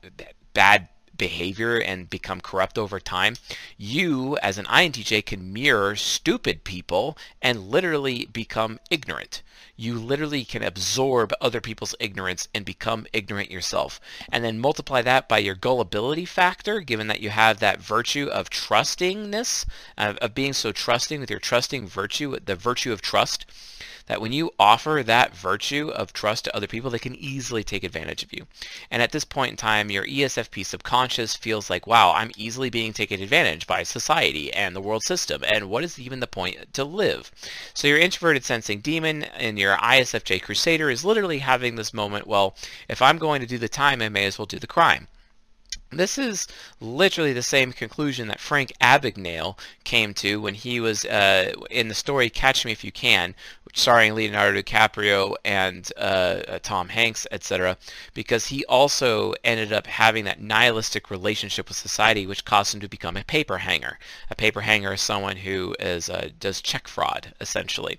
bad 0.53 0.89
behavior 1.17 1.79
and 1.79 2.11
become 2.11 2.41
corrupt 2.41 2.79
over 2.79 3.01
time, 3.01 3.37
you 3.77 4.37
as 4.39 4.59
an 4.59 4.67
INTJ 4.67 5.25
can 5.25 5.53
mirror 5.53 5.97
stupid 5.97 6.65
people 6.65 7.17
and 7.41 7.71
literally 7.71 8.27
become 8.27 8.81
ignorant. 8.91 9.43
You 9.77 9.99
literally 9.99 10.45
can 10.45 10.63
absorb 10.63 11.33
other 11.41 11.61
people's 11.61 11.95
ignorance 12.01 12.49
and 12.55 12.65
become 12.65 13.07
ignorant 13.13 13.51
yourself. 13.51 14.01
And 14.31 14.43
then 14.43 14.59
multiply 14.59 15.03
that 15.03 15.29
by 15.29 15.39
your 15.39 15.55
gullibility 15.55 16.25
factor, 16.25 16.81
given 16.81 17.07
that 17.09 17.21
you 17.21 17.31
have 17.31 17.59
that 17.61 17.81
virtue 17.81 18.27
of 18.27 18.51
trustingness, 18.51 19.67
uh, 19.99 20.15
of 20.21 20.35
being 20.35 20.53
so 20.53 20.73
trusting 20.73 21.21
with 21.21 21.31
your 21.31 21.41
trusting 21.41 21.87
virtue, 21.87 22.39
the 22.39 22.57
virtue 22.57 22.93
of 22.93 23.03
trust 23.03 23.45
that 24.07 24.21
when 24.21 24.33
you 24.33 24.53
offer 24.59 25.03
that 25.05 25.37
virtue 25.37 25.89
of 25.89 26.13
trust 26.13 26.45
to 26.45 26.57
other 26.57 26.67
people, 26.67 26.91
they 26.91 26.99
can 26.99 27.17
easily 27.17 27.65
take 27.65 27.85
advantage 27.85 28.23
of 28.23 28.33
you. 28.33 28.47
And 28.91 29.03
at 29.03 29.13
this 29.13 29.25
point 29.25 29.51
in 29.51 29.57
time, 29.57 29.91
your 29.91 30.07
ESFP 30.07 30.65
subconscious 30.65 31.35
feels 31.35 31.69
like, 31.69 31.87
wow, 31.87 32.13
I'm 32.13 32.31
easily 32.37 32.71
being 32.71 32.93
taken 32.93 33.21
advantage 33.21 33.67
by 33.67 33.83
society 33.83 34.53
and 34.53 34.75
the 34.75 34.81
world 34.81 35.03
system. 35.03 35.43
And 35.47 35.69
what 35.69 35.85
is 35.85 35.99
even 35.99 36.21
the 36.21 36.27
point 36.27 36.73
to 36.75 36.85
live? 36.85 37.33
So 37.75 37.89
your 37.89 37.99
introverted 37.99 38.45
sensing 38.45 38.81
demon 38.81 39.25
and 39.25 39.59
your 39.59 39.66
ISFJ 39.75 40.43
crusader 40.43 40.91
is 40.91 41.05
literally 41.05 41.39
having 41.39 41.75
this 41.75 41.93
moment, 41.93 42.27
well, 42.27 42.55
if 42.89 43.03
I'm 43.03 43.19
going 43.19 43.41
to 43.41 43.47
do 43.47 43.59
the 43.59 43.69
time, 43.69 44.01
I 44.01 44.09
may 44.09 44.27
as 44.27 44.39
well 44.39 44.47
do 44.47 44.59
the 44.59 44.67
crime. 44.67 45.09
This 45.91 46.19
is 46.19 46.49
literally 46.81 47.33
the 47.33 47.43
same 47.43 47.73
conclusion 47.73 48.29
that 48.29 48.41
Frank 48.41 48.73
Abagnale 48.81 49.57
came 49.85 50.15
to 50.15 50.41
when 50.41 50.55
he 50.55 50.81
was 50.81 51.05
uh, 51.05 51.53
in 51.71 51.89
the 51.89 51.95
story 51.95 52.29
Catch 52.29 52.65
Me 52.65 52.73
If 52.73 52.83
You 52.83 52.93
Can, 52.93 53.35
starring 53.77 54.15
Leonardo 54.15 54.63
DiCaprio 54.63 55.37
and 55.45 55.93
uh, 55.99 56.41
uh 56.49 56.59
Tom 56.63 56.89
Hanks, 56.89 57.27
etc., 57.31 57.77
because 58.15 58.47
he 58.47 58.65
also 58.65 59.35
ended 59.45 59.71
up 59.71 59.87
having 59.87 60.25
that 60.25 60.41
nihilistic 60.41 61.11
relationship 61.11 61.69
with 61.69 61.77
society, 61.77 62.27
which 62.27 62.47
caused 62.47 62.75
him 62.75 62.81
to 62.81 62.89
become 62.89 63.19
a 63.19 63.25
paper 63.25 63.59
hanger. 63.59 63.99
A 64.31 64.35
paper 64.35 64.63
hanger 64.63 64.95
is 64.95 65.03
someone 65.03 65.37
who 65.37 65.77
is 65.79 66.09
uh, 66.09 66.31
does 66.41 66.63
check 66.63 66.89
fraud, 66.89 67.35
essentially, 67.39 67.99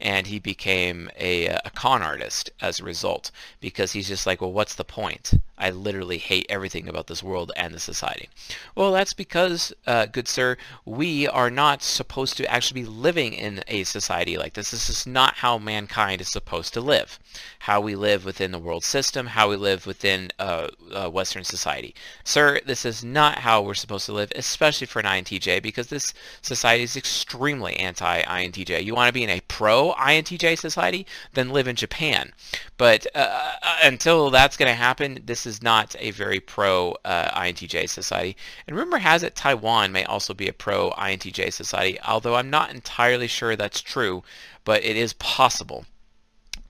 and 0.00 0.28
he 0.28 0.38
became 0.38 1.10
a, 1.18 1.46
a 1.46 1.70
con 1.74 2.02
artist 2.02 2.50
as 2.60 2.78
a 2.78 2.84
result 2.84 3.32
because 3.60 3.92
he's 3.92 4.08
just 4.08 4.26
like, 4.26 4.40
well, 4.40 4.52
what's 4.52 4.76
the 4.76 4.84
point? 4.84 5.32
I 5.58 5.70
literally 5.70 6.18
hate 6.18 6.46
everything 6.48 6.86
about 6.88 7.06
this 7.06 7.22
world 7.22 7.50
and 7.56 7.72
the 7.72 7.80
society. 7.80 8.28
Well, 8.74 8.92
that's 8.92 9.14
because, 9.14 9.72
uh, 9.86 10.06
good 10.06 10.28
sir, 10.28 10.58
we 10.84 11.26
are 11.26 11.50
not 11.50 11.82
supposed 11.82 12.36
to 12.36 12.50
actually 12.50 12.82
be 12.82 12.88
living 12.88 13.32
in 13.32 13.64
a 13.66 13.84
society 13.84 14.36
like 14.36 14.52
this. 14.52 14.70
This 14.70 14.90
is 14.90 15.06
not 15.16 15.36
how 15.36 15.56
mankind 15.56 16.20
is 16.20 16.28
supposed 16.28 16.74
to 16.74 16.80
live. 16.82 17.18
How 17.60 17.80
we 17.80 17.94
live 17.94 18.26
within 18.26 18.52
the 18.52 18.58
world 18.58 18.84
system, 18.84 19.28
how 19.28 19.48
we 19.48 19.56
live 19.56 19.86
within 19.86 20.30
uh, 20.38 20.68
uh, 20.92 21.08
Western 21.08 21.42
society. 21.42 21.94
Sir, 22.22 22.60
this 22.66 22.84
is 22.84 23.02
not 23.02 23.38
how 23.38 23.62
we're 23.62 23.72
supposed 23.72 24.04
to 24.06 24.12
live, 24.12 24.30
especially 24.36 24.86
for 24.86 25.00
an 25.00 25.06
INTJ, 25.06 25.62
because 25.62 25.86
this 25.86 26.12
society 26.42 26.84
is 26.84 26.96
extremely 26.96 27.76
anti-INTJ. 27.76 28.84
You 28.84 28.94
want 28.94 29.08
to 29.08 29.14
be 29.14 29.24
in 29.24 29.30
a 29.30 29.40
pro-INTJ 29.48 30.58
society? 30.58 31.06
Then 31.32 31.48
live 31.48 31.66
in 31.66 31.76
Japan. 31.76 32.34
But 32.76 33.06
uh, 33.14 33.18
uh, 33.62 33.76
until 33.84 34.28
that's 34.28 34.58
going 34.58 34.68
to 34.70 34.74
happen, 34.74 35.22
this 35.24 35.46
is 35.46 35.62
not 35.62 35.96
a 35.98 36.10
very 36.10 36.40
pro 36.40 36.94
uh, 37.06 37.52
society. 37.86 38.36
And 38.66 38.76
rumor 38.76 38.98
has 38.98 39.22
it 39.22 39.34
Taiwan 39.34 39.92
may 39.92 40.04
also 40.04 40.34
be 40.34 40.46
a 40.46 40.52
pro 40.52 40.90
INTJ 40.90 41.54
society, 41.54 41.98
although 42.02 42.34
I'm 42.34 42.50
not 42.50 42.70
entirely 42.70 43.28
sure 43.28 43.56
that's 43.56 43.80
true, 43.80 44.22
but 44.66 44.84
it 44.84 44.95
is 44.96 45.12
possible. 45.14 45.86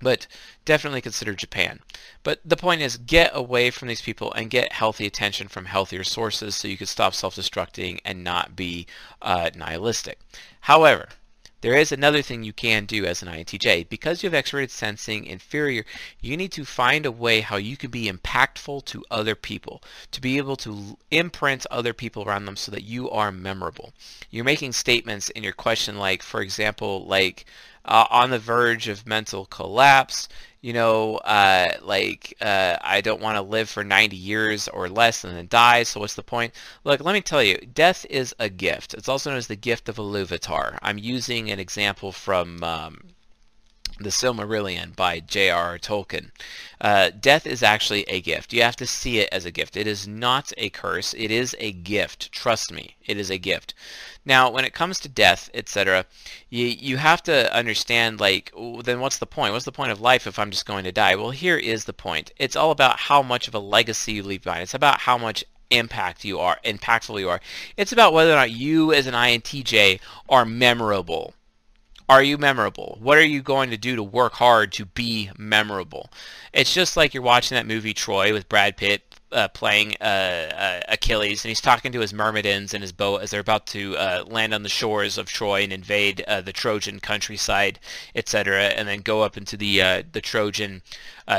But 0.01 0.27
definitely 0.67 1.01
consider 1.01 1.35
Japan. 1.35 1.81
But 2.23 2.41
the 2.45 2.57
point 2.57 2.83
is, 2.83 2.99
get 2.99 3.31
away 3.33 3.71
from 3.71 3.89
these 3.89 4.03
people 4.03 4.33
and 4.35 4.51
get 4.51 4.73
healthy 4.73 5.07
attention 5.07 5.49
from 5.49 5.65
healthier 5.65 6.05
sources 6.05 6.55
so 6.55 6.69
you 6.69 6.77
can 6.77 6.87
stop 6.87 7.15
self-destructing 7.15 8.01
and 8.05 8.23
not 8.23 8.55
be 8.55 8.87
uh, 9.23 9.51
nihilistic. 9.57 10.19
However, 10.61 11.09
there 11.63 11.75
is 11.75 11.91
another 11.91 12.23
thing 12.23 12.43
you 12.43 12.53
can 12.53 12.85
do 12.85 13.05
as 13.05 13.23
an 13.23 13.29
INTJ. 13.29 13.89
Because 13.89 14.23
you 14.23 14.31
have 14.31 14.45
extroverted 14.45 14.71
sensing 14.71 15.25
inferior, 15.27 15.85
you 16.21 16.37
need 16.37 16.53
to 16.53 16.65
find 16.65 17.07
a 17.07 17.13
way 17.13 17.41
how 17.41 17.57
you 17.57 17.77
can 17.77 17.91
be 17.91 18.11
impactful 18.11 18.85
to 18.87 19.05
other 19.11 19.35
people, 19.35 19.83
to 20.13 20.21
be 20.21 20.37
able 20.37 20.57
to 20.57 20.99
imprint 21.11 21.67
other 21.71 21.93
people 21.93 22.25
around 22.25 22.45
them 22.45 22.57
so 22.57 22.71
that 22.71 22.85
you 22.85 23.11
are 23.11 23.33
memorable. 23.33 23.93
You're 24.31 24.45
making 24.45 24.73
statements 24.73 25.31
in 25.31 25.43
your 25.43 25.53
question 25.53 25.99
like, 25.99 26.23
for 26.23 26.41
example, 26.41 27.07
like, 27.07 27.47
uh, 27.85 28.07
on 28.11 28.31
the 28.31 28.39
verge 28.39 28.89
of 28.89 29.07
mental 29.07 29.47
collapse, 29.47 30.29
you 30.67 30.73
know, 30.73 31.19
uh, 31.19 31.75
like 31.83 32.37
uh, 32.41 32.77
I 32.81 33.01
don't 33.01 33.21
want 33.23 33.37
to 33.37 33.43
live 33.43 33.71
for 33.71 33.85
90 33.85 34.17
years 34.17 34.67
or 34.67 34.89
less 34.89 35.23
and 35.23 35.37
then 35.37 35.47
die, 35.47 35.85
so 35.85 36.01
what's 36.01 36.17
the 36.17 36.25
point? 36.25 36.55
Look, 36.83 37.01
let 37.01 37.13
me 37.13 37.21
tell 37.21 37.41
you, 37.41 37.57
death 37.73 38.05
is 38.11 38.35
a 38.41 38.49
gift. 38.49 38.93
It's 38.93 39.09
also 39.09 39.31
known 39.31 39.37
as 39.37 39.47
the 39.47 39.55
gift 39.55 39.89
of 39.89 40.01
a 40.01 40.03
Iluvatar. 40.03 40.77
I'm 40.83 40.99
using 40.99 41.53
an 41.53 41.61
example 41.61 42.11
from 42.11 42.65
um, 42.65 42.99
the 43.99 44.11
Silmarillion 44.11 44.95
by 44.95 45.21
J.R.R. 45.21 45.79
Tolkien. 45.79 46.31
Uh, 46.81 47.11
death 47.19 47.47
is 47.47 47.63
actually 47.63 48.03
a 48.05 48.21
gift. 48.21 48.53
You 48.53 48.63
have 48.63 48.77
to 48.77 48.87
see 48.87 49.19
it 49.19 49.29
as 49.33 49.47
a 49.47 49.51
gift. 49.51 49.77
It 49.77 49.87
is 49.87 50.07
not 50.07 50.53
a 50.59 50.69
curse. 50.69 51.15
It 51.15 51.31
is 51.31 51.57
a 51.59 51.73
gift. 51.73 52.31
Trust 52.31 52.71
me, 52.71 52.97
it 53.07 53.17
is 53.17 53.31
a 53.31 53.39
gift. 53.39 53.73
Now, 54.25 54.51
when 54.51 54.65
it 54.65 54.75
comes 54.75 55.01
to 55.01 55.09
death, 55.09 55.49
etc., 55.55 56.05
you, 56.51 56.67
you 56.67 56.97
have 56.99 57.23
to 57.23 57.55
understand, 57.55 58.21
like, 58.21 58.53
then 58.85 59.01
what's 59.01 59.19
the 59.19 59.27
point? 59.27 59.53
What's 59.53 59.65
the 59.65 59.73
point 59.73 59.93
of 59.93 60.01
life 60.01 60.27
if 60.27 60.39
I'm 60.39 60.51
just 60.51 60.67
going 60.67 60.85
to 60.85 60.93
die? 60.93 61.15
Well, 61.15 61.31
here 61.31 61.57
is 61.57 61.85
the 61.85 61.93
point. 61.93 62.33
It's 62.37 62.57
all 62.57 62.73
about 62.73 62.99
how 62.99 63.23
much 63.23 63.49
of 63.49 63.55
a 63.55 63.61
legacy 63.61 64.13
you 64.15 64.23
leave 64.23 64.43
behind. 64.43 64.63
It's 64.63 64.75
about 64.75 65.01
how 65.01 65.17
much 65.17 65.45
impact 65.71 66.25
you 66.25 66.39
are, 66.39 66.59
impactful 66.65 67.19
you 67.19 67.29
are. 67.29 67.41
It's 67.77 67.93
about 67.93 68.13
whether 68.13 68.33
or 68.33 68.37
not 68.37 68.51
you 68.51 68.93
as 68.93 69.07
an 69.07 69.15
INTJ 69.15 70.01
are 70.29 70.45
memorable. 70.45 71.35
Are 72.09 72.23
you 72.23 72.39
memorable? 72.39 72.99
What 73.01 73.19
are 73.19 73.25
you 73.25 73.43
going 73.43 73.71
to 73.71 73.77
do 73.77 73.97
to 73.97 74.03
work 74.03 74.35
hard 74.35 74.71
to 74.75 74.85
be 74.85 75.31
memorable? 75.37 76.13
It's 76.53 76.73
just 76.73 76.97
like 76.97 77.13
you're 77.13 77.23
watching 77.23 77.57
that 77.57 77.67
movie 77.67 77.95
Troy 77.95 78.33
with 78.33 78.49
Brad 78.49 78.77
Pitt 78.77 79.03
uh, 79.33 79.49
playing 79.49 79.97
uh, 80.01 80.05
uh, 80.05 80.81
Achilles, 80.89 81.45
and 81.45 81.49
he's 81.49 81.61
talking 81.61 81.91
to 81.91 82.01
his 82.01 82.15
myrmidons 82.15 82.73
and 82.75 82.83
his 82.83 82.93
boat 82.93 83.23
as 83.23 83.33
they're 83.33 83.41
about 83.41 83.67
to 83.69 83.97
uh, 83.97 84.25
land 84.25 84.55
on 84.55 84.63
the 84.63 84.69
shores 84.69 85.19
of 85.19 85.27
Troy 85.27 85.65
and 85.65 85.73
invade 85.73 86.21
uh, 86.23 86.43
the 86.43 86.53
Trojan 86.53 87.01
countryside, 87.01 87.81
etc., 88.15 88.67
and 88.67 88.87
then 88.87 89.01
go 89.01 89.23
up 89.23 89.37
into 89.37 89.57
the 89.57 89.83
uh, 89.83 90.03
the 90.13 90.21
Trojan 90.21 90.83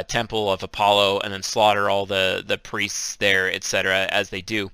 temple 0.08 0.52
of 0.52 0.64
Apollo 0.64 1.22
and 1.22 1.34
then 1.34 1.44
slaughter 1.44 1.90
all 1.90 2.06
the 2.06 2.44
the 2.46 2.58
priests 2.58 3.16
there, 3.16 3.50
etc., 3.52 4.08
as 4.12 4.32
they 4.32 4.42
do. 4.42 4.70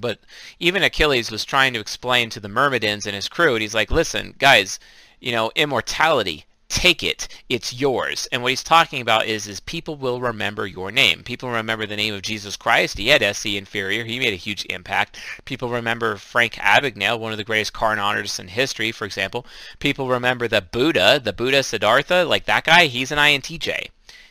But 0.00 0.20
even 0.58 0.82
Achilles 0.82 1.30
was 1.30 1.44
trying 1.44 1.72
to 1.74 1.80
explain 1.80 2.30
to 2.30 2.40
the 2.40 2.48
Myrmidons 2.48 3.06
and 3.06 3.14
his 3.14 3.28
crew, 3.28 3.54
and 3.54 3.62
he's 3.62 3.74
like, 3.74 3.90
listen, 3.90 4.34
guys, 4.38 4.78
you 5.20 5.32
know, 5.32 5.52
immortality, 5.54 6.46
take 6.70 7.02
it, 7.02 7.28
it's 7.48 7.74
yours. 7.74 8.26
And 8.32 8.42
what 8.42 8.52
he's 8.52 8.62
talking 8.62 9.02
about 9.02 9.26
is, 9.26 9.46
is 9.46 9.60
people 9.60 9.96
will 9.96 10.20
remember 10.20 10.66
your 10.66 10.90
name. 10.90 11.22
People 11.24 11.50
remember 11.50 11.84
the 11.84 11.96
name 11.96 12.14
of 12.14 12.22
Jesus 12.22 12.56
Christ. 12.56 12.96
He 12.96 13.08
had 13.08 13.22
SE 13.22 13.56
Inferior. 13.56 14.04
He 14.04 14.18
made 14.18 14.32
a 14.32 14.36
huge 14.36 14.64
impact. 14.70 15.18
People 15.44 15.68
remember 15.68 16.16
Frank 16.16 16.54
Abagnale, 16.54 17.18
one 17.18 17.32
of 17.32 17.38
the 17.38 17.44
greatest 17.44 17.72
card 17.72 17.98
artists 17.98 18.38
in 18.38 18.48
history, 18.48 18.92
for 18.92 19.04
example. 19.04 19.44
People 19.80 20.08
remember 20.08 20.48
the 20.48 20.62
Buddha, 20.62 21.20
the 21.22 21.32
Buddha 21.32 21.62
Siddhartha, 21.62 22.24
like 22.24 22.46
that 22.46 22.64
guy, 22.64 22.86
he's 22.86 23.10
an 23.10 23.18
INTJ. 23.18 23.88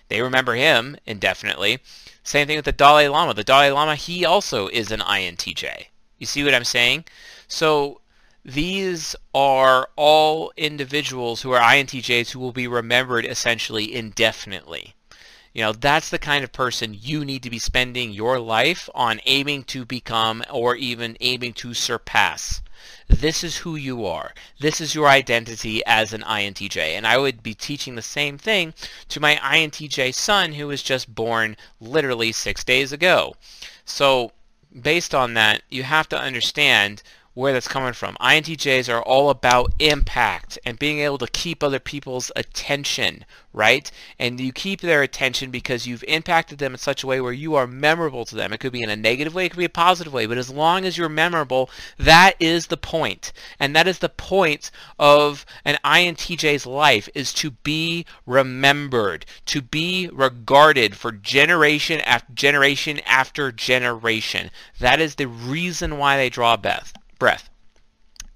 They 0.08 0.22
remember 0.22 0.56
him 0.56 0.98
indefinitely. 1.06 1.80
Same 2.24 2.48
thing 2.48 2.58
with 2.58 2.66
the 2.66 2.72
Dalai 2.72 3.08
Lama. 3.08 3.34
The 3.34 3.44
Dalai 3.44 3.72
Lama, 3.72 3.96
he 3.96 4.26
also 4.26 4.68
is 4.68 4.92
an 4.92 5.00
INTJ. 5.00 5.86
You 6.18 6.26
see 6.26 6.44
what 6.44 6.54
I'm 6.54 6.66
saying? 6.66 7.06
So 7.48 8.02
these 8.46 9.16
are 9.34 9.90
all 9.96 10.52
individuals 10.56 11.42
who 11.42 11.52
are 11.52 11.62
INTJs 11.62 12.32
who 12.32 12.40
will 12.40 12.52
be 12.52 12.68
remembered 12.68 13.26
essentially 13.26 13.94
indefinitely. 13.94 14.96
You 15.60 15.66
know, 15.66 15.74
that's 15.74 16.10
the 16.10 16.18
kind 16.18 16.46
of 16.46 16.54
person 16.54 16.96
you 16.98 17.26
need 17.26 17.44
to 17.44 17.50
be 17.50 17.60
spending 17.60 18.14
your 18.14 18.40
life 18.40 18.90
on 18.96 19.20
aiming 19.26 19.66
to 19.66 19.84
become 19.84 20.42
or 20.50 20.78
even 20.78 21.18
aiming 21.20 21.52
to 21.56 21.74
surpass. 21.74 22.62
This 23.10 23.44
is 23.44 23.58
who 23.58 23.76
you 23.76 24.06
are. 24.06 24.34
This 24.62 24.80
is 24.80 24.96
your 24.96 25.10
identity 25.10 25.86
as 25.86 26.14
an 26.14 26.22
INTJ. 26.22 26.78
And 26.78 27.06
I 27.06 27.18
would 27.18 27.44
be 27.44 27.54
teaching 27.54 27.96
the 27.96 28.02
same 28.02 28.38
thing 28.38 28.74
to 29.10 29.20
my 29.20 29.36
INTJ 29.36 30.16
son 30.16 30.54
who 30.54 30.68
was 30.68 30.82
just 30.82 31.14
born 31.14 31.58
literally 31.82 32.32
six 32.32 32.64
days 32.64 32.94
ago. 32.94 33.36
So 33.84 34.32
based 34.82 35.14
on 35.14 35.34
that, 35.34 35.64
you 35.70 35.84
have 35.84 36.08
to 36.08 36.18
understand 36.18 37.04
where 37.34 37.54
that's 37.54 37.68
coming 37.68 37.94
from. 37.94 38.18
INTJs 38.20 38.92
are 38.94 39.02
all 39.04 39.30
about 39.30 39.74
impact 39.80 40.58
and 40.66 40.80
being 40.80 41.00
able 41.00 41.18
to 41.18 41.28
keep 41.28 41.64
other 41.64 41.80
people's 41.80 42.32
attention, 42.36 43.24
right? 43.54 43.90
And 44.18 44.40
you 44.40 44.52
keep 44.52 44.82
their 44.82 45.04
attention 45.04 45.52
because 45.52 45.88
you've 45.88 46.04
impacted 46.06 46.58
them 46.58 46.74
in 46.74 46.80
such 46.80 47.04
a 47.04 47.08
way 47.08 47.22
where 47.22 47.32
you 47.32 47.56
are 47.56 47.68
memorable 47.68 48.26
to 48.26 48.36
them. 48.36 48.52
It 48.52 48.60
could 48.60 48.74
be 48.74 48.82
in 48.82 48.90
a 48.90 48.96
negative 48.96 49.34
way, 49.34 49.46
it 49.46 49.50
could 49.50 49.60
be 49.60 49.66
a 49.66 49.70
positive 49.70 50.12
way, 50.12 50.26
but 50.26 50.38
as 50.38 50.50
long 50.50 50.86
as 50.86 50.98
you're 50.98 51.08
memorable, 51.08 51.70
that 51.98 52.34
is 52.40 52.68
the 52.68 52.78
point. 52.78 53.32
And 53.60 53.76
that 53.76 53.88
is 53.88 54.00
the 54.00 54.10
point 54.10 54.72
of 54.98 55.46
an 55.64 55.78
INTJ's 55.86 56.66
life 56.66 57.08
is 57.14 57.32
to 57.36 57.52
be 57.52 58.06
remembered, 58.26 59.26
to 59.46 59.62
be 59.62 60.10
regarded 60.12 60.96
for 60.96 61.12
generation 61.12 62.02
after 62.02 62.34
generation 62.34 63.00
after 63.06 63.52
generation. 63.52 64.50
That 64.80 65.00
is 65.00 65.16
the 65.16 65.28
reason 65.28 65.98
why 65.98 66.18
they 66.18 66.30
draw 66.30 66.58
Beth 66.58 66.94
breath. 67.20 67.50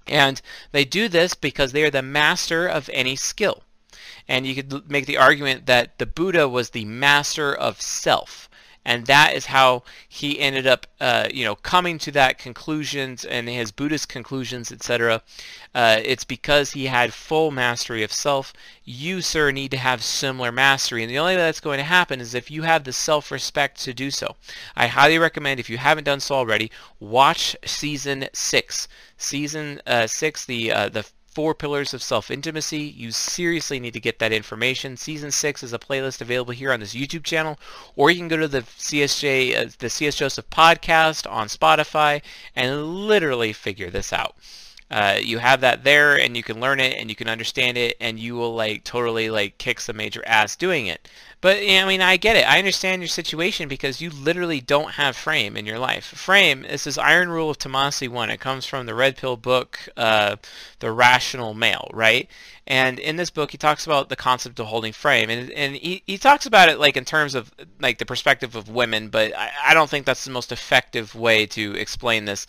And 0.06 0.40
they 0.72 0.84
do 0.84 1.08
this 1.08 1.34
because 1.34 1.72
they 1.72 1.82
are 1.82 1.90
the 1.90 2.02
master 2.02 2.66
of 2.66 2.90
any 2.92 3.16
skill. 3.16 3.62
And 4.28 4.46
you 4.46 4.54
could 4.54 4.90
make 4.90 5.06
the 5.06 5.16
argument 5.16 5.66
that 5.66 5.98
the 5.98 6.06
Buddha 6.06 6.48
was 6.48 6.70
the 6.70 6.84
master 6.84 7.54
of 7.54 7.80
self 7.80 8.48
and 8.84 9.06
that 9.06 9.34
is 9.34 9.46
how 9.46 9.82
he 10.08 10.38
ended 10.38 10.66
up, 10.66 10.86
uh, 11.00 11.28
you 11.32 11.44
know, 11.44 11.54
coming 11.54 11.98
to 11.98 12.10
that 12.12 12.38
conclusions 12.38 13.24
and 13.24 13.48
his 13.48 13.72
Buddhist 13.72 14.08
conclusions, 14.08 14.70
etc. 14.70 15.22
Uh, 15.74 16.00
it's 16.04 16.24
because 16.24 16.72
he 16.72 16.86
had 16.86 17.14
full 17.14 17.50
mastery 17.50 18.02
of 18.02 18.12
self. 18.12 18.52
You, 18.84 19.22
sir, 19.22 19.50
need 19.50 19.70
to 19.70 19.76
have 19.76 20.04
similar 20.04 20.52
mastery, 20.52 21.02
and 21.02 21.10
the 21.10 21.18
only 21.18 21.36
way 21.36 21.42
that's 21.42 21.60
going 21.60 21.78
to 21.78 21.84
happen 21.84 22.20
is 22.20 22.34
if 22.34 22.50
you 22.50 22.62
have 22.62 22.84
the 22.84 22.92
self-respect 22.92 23.80
to 23.82 23.94
do 23.94 24.10
so. 24.10 24.36
I 24.76 24.86
highly 24.86 25.18
recommend, 25.18 25.60
if 25.60 25.70
you 25.70 25.78
haven't 25.78 26.04
done 26.04 26.20
so 26.20 26.34
already, 26.34 26.70
watch 27.00 27.56
season 27.64 28.28
six. 28.32 28.88
Season 29.16 29.80
uh, 29.86 30.06
six, 30.06 30.44
the 30.44 30.72
uh, 30.72 30.88
the 30.88 31.08
Four 31.34 31.54
Pillars 31.54 31.92
of 31.92 32.00
Self-Intimacy. 32.00 32.78
You 32.78 33.10
seriously 33.10 33.80
need 33.80 33.94
to 33.94 34.00
get 34.00 34.20
that 34.20 34.32
information. 34.32 34.96
Season 34.96 35.32
6 35.32 35.64
is 35.64 35.72
a 35.72 35.80
playlist 35.80 36.20
available 36.20 36.52
here 36.52 36.72
on 36.72 36.78
this 36.78 36.94
YouTube 36.94 37.24
channel, 37.24 37.58
or 37.96 38.10
you 38.10 38.18
can 38.18 38.28
go 38.28 38.36
to 38.36 38.46
the 38.46 38.62
CSJ, 38.62 39.66
uh, 39.66 39.70
the 39.80 39.90
CS 39.90 40.14
Joseph 40.14 40.48
podcast 40.50 41.28
on 41.28 41.48
Spotify 41.48 42.22
and 42.54 43.08
literally 43.08 43.52
figure 43.52 43.90
this 43.90 44.12
out. 44.12 44.36
Uh, 44.94 45.18
you 45.20 45.38
have 45.38 45.60
that 45.60 45.82
there 45.82 46.14
and 46.14 46.36
you 46.36 46.42
can 46.44 46.60
learn 46.60 46.78
it 46.78 46.96
and 46.96 47.10
you 47.10 47.16
can 47.16 47.28
understand 47.28 47.76
it 47.76 47.96
and 48.00 48.16
you 48.16 48.36
will 48.36 48.54
like 48.54 48.84
totally 48.84 49.28
like 49.28 49.58
kick 49.58 49.80
some 49.80 49.96
major 49.96 50.22
ass 50.24 50.54
doing 50.54 50.86
it. 50.86 51.08
But 51.40 51.56
I 51.56 51.84
mean, 51.84 52.00
I 52.00 52.16
get 52.16 52.36
it. 52.36 52.48
I 52.48 52.58
understand 52.58 53.02
your 53.02 53.08
situation 53.08 53.68
because 53.68 54.00
you 54.00 54.08
literally 54.08 54.60
don't 54.60 54.92
have 54.92 55.16
frame 55.16 55.56
in 55.56 55.66
your 55.66 55.80
life. 55.80 56.04
Frame, 56.04 56.62
this 56.62 56.86
is 56.86 56.96
Iron 56.96 57.28
Rule 57.28 57.50
of 57.50 57.58
Tomassi 57.58 58.08
1. 58.08 58.30
It 58.30 58.38
comes 58.38 58.66
from 58.66 58.86
the 58.86 58.94
Red 58.94 59.16
Pill 59.16 59.36
book, 59.36 59.80
uh, 59.96 60.36
The 60.78 60.92
Rational 60.92 61.54
Male, 61.54 61.90
right? 61.92 62.30
And 62.66 62.98
in 62.98 63.16
this 63.16 63.28
book, 63.28 63.50
he 63.50 63.58
talks 63.58 63.84
about 63.84 64.08
the 64.08 64.16
concept 64.16 64.58
of 64.58 64.66
holding 64.66 64.94
frame. 64.94 65.28
And, 65.28 65.50
and 65.50 65.74
he, 65.74 66.02
he 66.06 66.16
talks 66.18 66.46
about 66.46 66.70
it 66.70 66.78
like 66.78 66.96
in 66.96 67.04
terms 67.04 67.34
of 67.34 67.52
like 67.80 67.98
the 67.98 68.06
perspective 68.06 68.54
of 68.54 68.70
women, 68.70 69.08
but 69.08 69.36
I, 69.36 69.50
I 69.66 69.74
don't 69.74 69.90
think 69.90 70.06
that's 70.06 70.24
the 70.24 70.30
most 70.30 70.52
effective 70.52 71.14
way 71.14 71.44
to 71.46 71.74
explain 71.74 72.24
this 72.24 72.46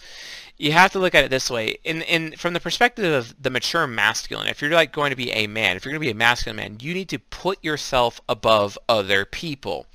you 0.58 0.72
have 0.72 0.92
to 0.94 1.00
look 1.00 1.16
at 1.16 1.24
it 1.24 1.30
this 1.30 1.50
way. 1.50 1.78
In 1.84 2.02
in 2.04 2.34
from 2.34 2.54
the 2.54 2.60
perspective 2.60 3.12
of 3.14 3.42
the 3.42 3.50
mature 3.50 3.88
masculine 3.88 4.48
if 4.48 4.62
you're 4.62 4.72
like 4.72 4.92
going 4.92 5.10
to 5.10 5.16
be 5.16 5.32
a 5.32 5.48
man 5.48 5.76
if 5.76 5.86
you're 5.86 5.92
going 5.92 6.02
to 6.02 6.06
be 6.06 6.12
a 6.12 6.16
masculine 6.16 6.58
man 6.58 6.78
you 6.80 6.94
need 6.94 7.10
to 7.10 7.20
put 7.20 7.64
yourself 7.64 8.22
above 8.30 8.78
other 8.88 9.26
people. 9.26 9.88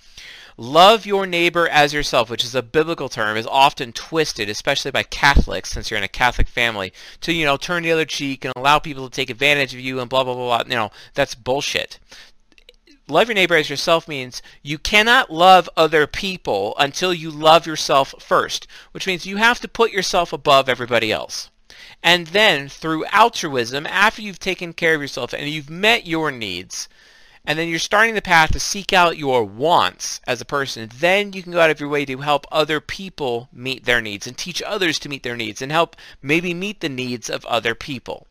Love 0.56 1.06
your 1.06 1.26
neighbor 1.26 1.66
as 1.68 1.94
yourself 1.94 2.28
which 2.28 2.44
is 2.44 2.54
a 2.54 2.62
biblical 2.62 3.08
term 3.08 3.38
is 3.38 3.46
often 3.46 3.92
twisted 3.92 4.50
especially 4.50 4.90
by 4.90 5.02
catholics 5.02 5.70
since 5.70 5.90
you're 5.90 5.96
in 5.96 6.04
a 6.04 6.08
catholic 6.08 6.48
family 6.48 6.92
to 7.22 7.32
you 7.32 7.46
know 7.46 7.56
turn 7.56 7.82
the 7.82 7.92
other 7.92 8.04
cheek 8.04 8.44
and 8.44 8.52
allow 8.54 8.78
people 8.78 9.08
to 9.08 9.14
take 9.14 9.30
advantage 9.30 9.72
of 9.72 9.80
you 9.80 10.00
and 10.00 10.10
blah 10.10 10.22
blah 10.22 10.34
blah, 10.34 10.58
blah. 10.58 10.68
you 10.68 10.76
know 10.76 10.90
that's 11.14 11.34
bullshit 11.34 11.98
love 13.10 13.28
your 13.28 13.34
neighbor 13.34 13.56
as 13.56 13.68
yourself 13.68 14.08
means 14.08 14.40
you 14.62 14.78
cannot 14.78 15.32
love 15.32 15.68
other 15.76 16.06
people 16.06 16.74
until 16.78 17.12
you 17.12 17.30
love 17.30 17.66
yourself 17.66 18.14
first, 18.20 18.66
which 18.92 19.06
means 19.06 19.26
you 19.26 19.36
have 19.36 19.60
to 19.60 19.68
put 19.68 19.90
yourself 19.92 20.32
above 20.32 20.68
everybody 20.68 21.12
else. 21.12 21.50
And 22.02 22.28
then 22.28 22.68
through 22.68 23.04
altruism, 23.06 23.86
after 23.86 24.22
you've 24.22 24.38
taken 24.38 24.72
care 24.72 24.94
of 24.94 25.02
yourself 25.02 25.32
and 25.32 25.48
you've 25.48 25.68
met 25.68 26.06
your 26.06 26.30
needs, 26.30 26.88
and 27.44 27.58
then 27.58 27.68
you're 27.68 27.78
starting 27.78 28.14
the 28.14 28.22
path 28.22 28.52
to 28.52 28.60
seek 28.60 28.92
out 28.92 29.18
your 29.18 29.44
wants 29.44 30.20
as 30.26 30.40
a 30.40 30.44
person, 30.44 30.90
then 30.94 31.32
you 31.32 31.42
can 31.42 31.52
go 31.52 31.60
out 31.60 31.70
of 31.70 31.80
your 31.80 31.88
way 31.88 32.04
to 32.04 32.18
help 32.18 32.46
other 32.52 32.80
people 32.80 33.48
meet 33.52 33.84
their 33.84 34.00
needs 34.00 34.26
and 34.26 34.36
teach 34.36 34.62
others 34.62 34.98
to 34.98 35.08
meet 35.08 35.22
their 35.22 35.36
needs 35.36 35.60
and 35.60 35.72
help 35.72 35.96
maybe 36.22 36.54
meet 36.54 36.80
the 36.80 36.88
needs 36.88 37.28
of 37.28 37.44
other 37.46 37.74
people. 37.74 38.26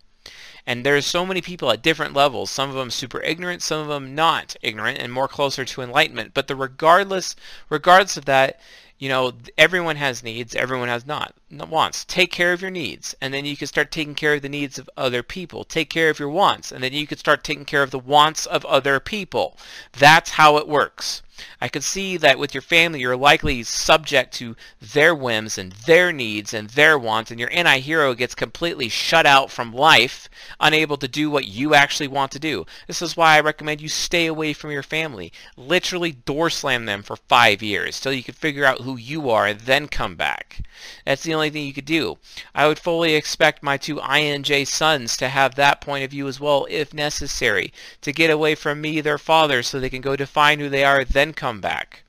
And 0.69 0.85
there's 0.85 1.07
so 1.07 1.25
many 1.25 1.41
people 1.41 1.71
at 1.71 1.81
different 1.81 2.13
levels, 2.13 2.51
some 2.51 2.69
of 2.69 2.75
them 2.75 2.91
super 2.91 3.19
ignorant, 3.21 3.63
some 3.63 3.81
of 3.81 3.87
them 3.87 4.13
not 4.13 4.55
ignorant 4.61 4.99
and 4.99 5.11
more 5.11 5.27
closer 5.27 5.65
to 5.65 5.81
enlightenment. 5.81 6.35
But 6.35 6.47
the 6.47 6.55
regardless 6.55 7.35
regardless 7.69 8.17
of 8.17 8.25
that, 8.25 8.61
you 8.99 9.09
know, 9.09 9.31
everyone 9.57 9.95
has 9.95 10.23
needs, 10.23 10.53
everyone 10.53 10.89
has 10.89 11.05
not 11.07 11.33
wants. 11.49 12.05
Take 12.05 12.31
care 12.31 12.53
of 12.53 12.61
your 12.61 12.69
needs, 12.69 13.15
and 13.21 13.33
then 13.33 13.45
you 13.45 13.57
can 13.57 13.67
start 13.67 13.91
taking 13.91 14.13
care 14.13 14.35
of 14.35 14.41
the 14.41 14.49
needs 14.49 14.77
of 14.77 14.89
other 14.95 15.23
people. 15.23 15.63
Take 15.63 15.89
care 15.89 16.09
of 16.09 16.19
your 16.19 16.29
wants, 16.29 16.71
and 16.71 16.83
then 16.83 16.93
you 16.93 17.07
can 17.07 17.17
start 17.17 17.43
taking 17.43 17.65
care 17.65 17.81
of 17.81 17.91
the 17.91 17.97
wants 17.97 18.45
of 18.45 18.65
other 18.65 18.99
people. 18.99 19.57
That's 19.97 20.31
how 20.31 20.57
it 20.57 20.67
works. 20.67 21.23
I 21.61 21.69
can 21.69 21.81
see 21.81 22.17
that 22.17 22.37
with 22.37 22.53
your 22.53 22.61
family, 22.61 22.99
you're 22.99 23.15
likely 23.15 23.63
subject 23.63 24.33
to 24.35 24.57
their 24.81 25.15
whims 25.15 25.57
and 25.57 25.71
their 25.71 26.11
needs 26.11 26.53
and 26.53 26.69
their 26.71 26.99
wants, 26.99 27.31
and 27.31 27.39
your 27.39 27.51
anti-hero 27.53 28.13
gets 28.13 28.35
completely 28.35 28.89
shut 28.89 29.25
out 29.25 29.49
from 29.49 29.73
life, 29.73 30.29
unable 30.59 30.97
to 30.97 31.07
do 31.07 31.31
what 31.31 31.45
you 31.45 31.73
actually 31.73 32.09
want 32.09 32.33
to 32.33 32.39
do. 32.39 32.65
This 32.87 33.01
is 33.01 33.15
why 33.15 33.37
I 33.37 33.39
recommend 33.39 33.79
you 33.79 33.87
stay 33.87 34.25
away 34.25 34.51
from 34.51 34.71
your 34.71 34.83
family. 34.83 35.31
Literally 35.55 36.11
door 36.11 36.49
slam 36.49 36.85
them 36.85 37.03
for 37.03 37.15
five 37.15 37.63
years 37.63 38.01
till 38.01 38.11
you 38.11 38.23
can 38.23 38.35
figure 38.35 38.65
out 38.65 38.81
who 38.81 38.88
you 38.95 39.29
are 39.29 39.45
and 39.47 39.59
then 39.59 39.87
come 39.87 40.15
back. 40.15 40.61
That's 41.05 41.23
the 41.23 41.33
only 41.33 41.49
thing 41.49 41.65
you 41.65 41.73
could 41.73 41.85
do. 41.85 42.17
I 42.55 42.67
would 42.67 42.79
fully 42.79 43.15
expect 43.15 43.61
my 43.61 43.77
two 43.77 43.97
INJ 43.97 44.67
sons 44.67 45.17
to 45.17 45.29
have 45.29 45.55
that 45.55 45.81
point 45.81 46.03
of 46.03 46.11
view 46.11 46.27
as 46.27 46.39
well, 46.39 46.67
if 46.69 46.93
necessary, 46.93 47.73
to 48.01 48.13
get 48.13 48.29
away 48.29 48.55
from 48.55 48.81
me, 48.81 49.01
their 49.01 49.17
father, 49.17 49.63
so 49.63 49.79
they 49.79 49.89
can 49.89 50.01
go 50.01 50.15
define 50.15 50.59
who 50.59 50.69
they 50.69 50.83
are, 50.83 51.03
then 51.03 51.33
come 51.33 51.61
back. 51.61 52.03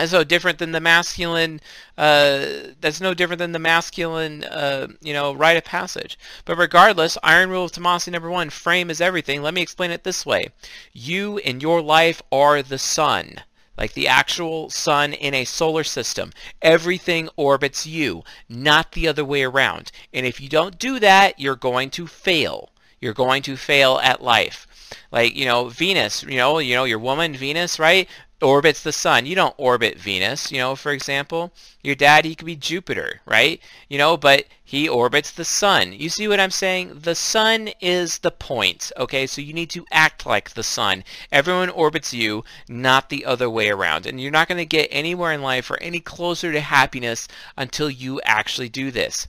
And 0.00 0.08
so 0.08 0.24
different 0.24 0.58
than 0.58 0.72
the 0.72 0.80
masculine, 0.80 1.60
uh, 1.98 2.46
that's 2.80 3.02
no 3.02 3.12
different 3.12 3.38
than 3.38 3.52
the 3.52 3.58
masculine, 3.58 4.44
uh, 4.44 4.86
you 5.02 5.12
know, 5.12 5.34
rite 5.34 5.58
of 5.58 5.64
passage. 5.64 6.18
But 6.46 6.56
regardless, 6.56 7.18
iron 7.22 7.50
rule 7.50 7.66
of 7.66 7.72
Tomassi 7.72 8.10
number 8.10 8.30
one, 8.30 8.48
frame 8.48 8.88
is 8.88 9.02
everything. 9.02 9.42
Let 9.42 9.52
me 9.52 9.60
explain 9.60 9.90
it 9.90 10.04
this 10.04 10.24
way. 10.24 10.46
You 10.94 11.36
in 11.36 11.60
your 11.60 11.82
life 11.82 12.22
are 12.32 12.62
the 12.62 12.78
sun 12.78 13.42
like 13.76 13.94
the 13.94 14.08
actual 14.08 14.70
sun 14.70 15.12
in 15.12 15.34
a 15.34 15.44
solar 15.44 15.84
system. 15.84 16.32
Everything 16.62 17.28
orbits 17.36 17.86
you, 17.86 18.22
not 18.48 18.92
the 18.92 19.08
other 19.08 19.24
way 19.24 19.42
around. 19.42 19.90
And 20.12 20.26
if 20.26 20.40
you 20.40 20.48
don't 20.48 20.78
do 20.78 20.98
that, 20.98 21.38
you're 21.38 21.56
going 21.56 21.90
to 21.90 22.06
fail. 22.06 22.70
You're 23.00 23.14
going 23.14 23.42
to 23.42 23.56
fail 23.56 23.98
at 24.02 24.22
life. 24.22 24.66
Like, 25.10 25.34
you 25.34 25.46
know, 25.46 25.68
Venus, 25.68 26.22
you 26.22 26.36
know, 26.36 26.58
you 26.58 26.74
know, 26.74 26.84
your 26.84 26.98
woman, 26.98 27.34
Venus, 27.34 27.78
right? 27.78 28.08
orbits 28.42 28.82
the 28.82 28.92
sun. 28.92 29.26
You 29.26 29.34
don't 29.34 29.54
orbit 29.58 29.98
Venus, 29.98 30.50
you 30.50 30.58
know, 30.58 30.74
for 30.76 30.92
example. 30.92 31.52
Your 31.82 31.94
dad, 31.94 32.24
he 32.24 32.34
could 32.34 32.46
be 32.46 32.56
Jupiter, 32.56 33.20
right? 33.26 33.60
You 33.88 33.98
know, 33.98 34.16
but 34.16 34.46
he 34.70 34.88
orbits 34.88 35.32
the 35.32 35.44
sun. 35.44 35.92
You 35.92 36.08
see 36.08 36.28
what 36.28 36.38
I'm 36.38 36.52
saying? 36.52 37.00
The 37.00 37.16
sun 37.16 37.70
is 37.80 38.18
the 38.18 38.30
point, 38.30 38.92
okay? 38.96 39.26
So 39.26 39.40
you 39.40 39.52
need 39.52 39.68
to 39.70 39.84
act 39.90 40.24
like 40.24 40.50
the 40.50 40.62
sun. 40.62 41.02
Everyone 41.32 41.70
orbits 41.70 42.14
you, 42.14 42.44
not 42.68 43.08
the 43.08 43.24
other 43.24 43.50
way 43.50 43.68
around. 43.68 44.06
And 44.06 44.20
you're 44.20 44.30
not 44.30 44.46
going 44.46 44.58
to 44.58 44.64
get 44.64 44.86
anywhere 44.92 45.32
in 45.32 45.42
life 45.42 45.72
or 45.72 45.82
any 45.82 45.98
closer 45.98 46.52
to 46.52 46.60
happiness 46.60 47.26
until 47.56 47.90
you 47.90 48.20
actually 48.20 48.68
do 48.68 48.92
this. 48.92 49.26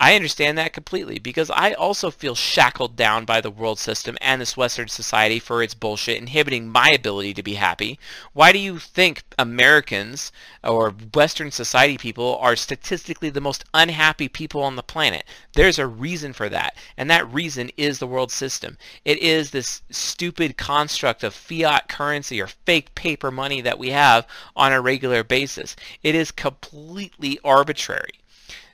I 0.00 0.14
understand 0.14 0.56
that 0.56 0.72
completely 0.72 1.18
because 1.18 1.50
I 1.50 1.72
also 1.72 2.12
feel 2.12 2.36
shackled 2.36 2.94
down 2.94 3.24
by 3.24 3.40
the 3.40 3.50
world 3.50 3.80
system 3.80 4.16
and 4.20 4.40
this 4.40 4.56
Western 4.56 4.86
society 4.86 5.40
for 5.40 5.60
its 5.60 5.74
bullshit 5.74 6.18
inhibiting 6.18 6.68
my 6.68 6.90
ability 6.90 7.34
to 7.34 7.42
be 7.42 7.54
happy. 7.54 7.98
Why 8.32 8.52
do 8.52 8.58
you 8.60 8.78
think 8.78 9.24
Americans 9.36 10.30
or 10.62 10.94
Western 11.12 11.50
society 11.50 11.98
people 11.98 12.38
are 12.40 12.54
statistically 12.54 13.28
the 13.28 13.40
most 13.40 13.64
unhappy 13.74 14.28
people 14.28 14.62
on 14.62 14.76
the 14.78 14.82
planet? 14.82 15.24
There's 15.52 15.78
a 15.78 15.86
reason 15.86 16.32
for 16.32 16.48
that, 16.48 16.78
and 16.96 17.10
that 17.10 17.30
reason 17.30 17.70
is 17.76 17.98
the 17.98 18.06
world 18.06 18.32
system. 18.32 18.78
It 19.04 19.18
is 19.18 19.50
this 19.50 19.82
stupid 19.90 20.56
construct 20.56 21.22
of 21.22 21.34
fiat 21.34 21.88
currency 21.88 22.40
or 22.40 22.46
fake 22.46 22.94
paper 22.94 23.30
money 23.30 23.60
that 23.60 23.78
we 23.78 23.90
have 23.90 24.26
on 24.56 24.72
a 24.72 24.80
regular 24.80 25.22
basis. 25.22 25.76
It 26.02 26.14
is 26.14 26.30
completely 26.30 27.38
arbitrary. 27.44 28.20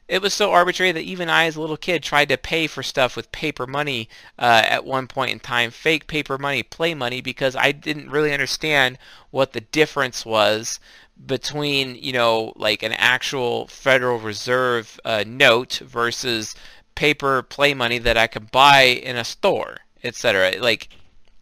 It 0.06 0.20
was 0.20 0.34
so 0.34 0.52
arbitrary 0.52 0.92
that 0.92 1.00
even 1.00 1.30
I, 1.30 1.46
as 1.46 1.56
a 1.56 1.60
little 1.62 1.78
kid, 1.78 2.02
tried 2.02 2.28
to 2.28 2.36
pay 2.36 2.66
for 2.66 2.82
stuff 2.82 3.16
with 3.16 3.32
paper 3.32 3.66
money 3.66 4.10
uh, 4.38 4.62
at 4.66 4.84
one 4.84 5.06
point 5.06 5.30
in 5.30 5.40
time, 5.40 5.70
fake 5.70 6.06
paper 6.06 6.36
money, 6.36 6.62
play 6.62 6.94
money, 6.94 7.22
because 7.22 7.56
I 7.56 7.72
didn't 7.72 8.10
really 8.10 8.32
understand 8.32 8.98
what 9.30 9.54
the 9.54 9.62
difference 9.62 10.26
was 10.26 10.78
between, 11.24 11.94
you 11.94 12.12
know, 12.12 12.52
like 12.56 12.82
an 12.82 12.92
actual 12.92 13.66
Federal 13.68 14.18
Reserve 14.18 15.00
uh, 15.06 15.24
note 15.26 15.80
versus 15.82 16.54
paper 16.94 17.42
play 17.42 17.72
money 17.72 17.98
that 17.98 18.18
I 18.18 18.26
could 18.26 18.50
buy 18.50 18.82
in 18.82 19.16
a 19.16 19.24
store, 19.24 19.78
etc. 20.02 20.58
Like, 20.60 20.90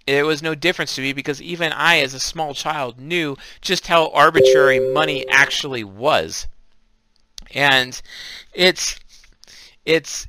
it 0.06 0.24
was 0.24 0.40
no 0.40 0.54
difference 0.54 0.94
to 0.94 1.02
me 1.02 1.12
because 1.12 1.42
even 1.42 1.72
I, 1.72 1.98
as 1.98 2.14
a 2.14 2.20
small 2.20 2.54
child, 2.54 3.00
knew 3.00 3.36
just 3.60 3.88
how 3.88 4.10
arbitrary 4.10 4.78
money 4.78 5.26
actually 5.28 5.82
was 5.82 6.46
and 7.54 8.00
it's 8.54 8.98
it's 9.84 10.26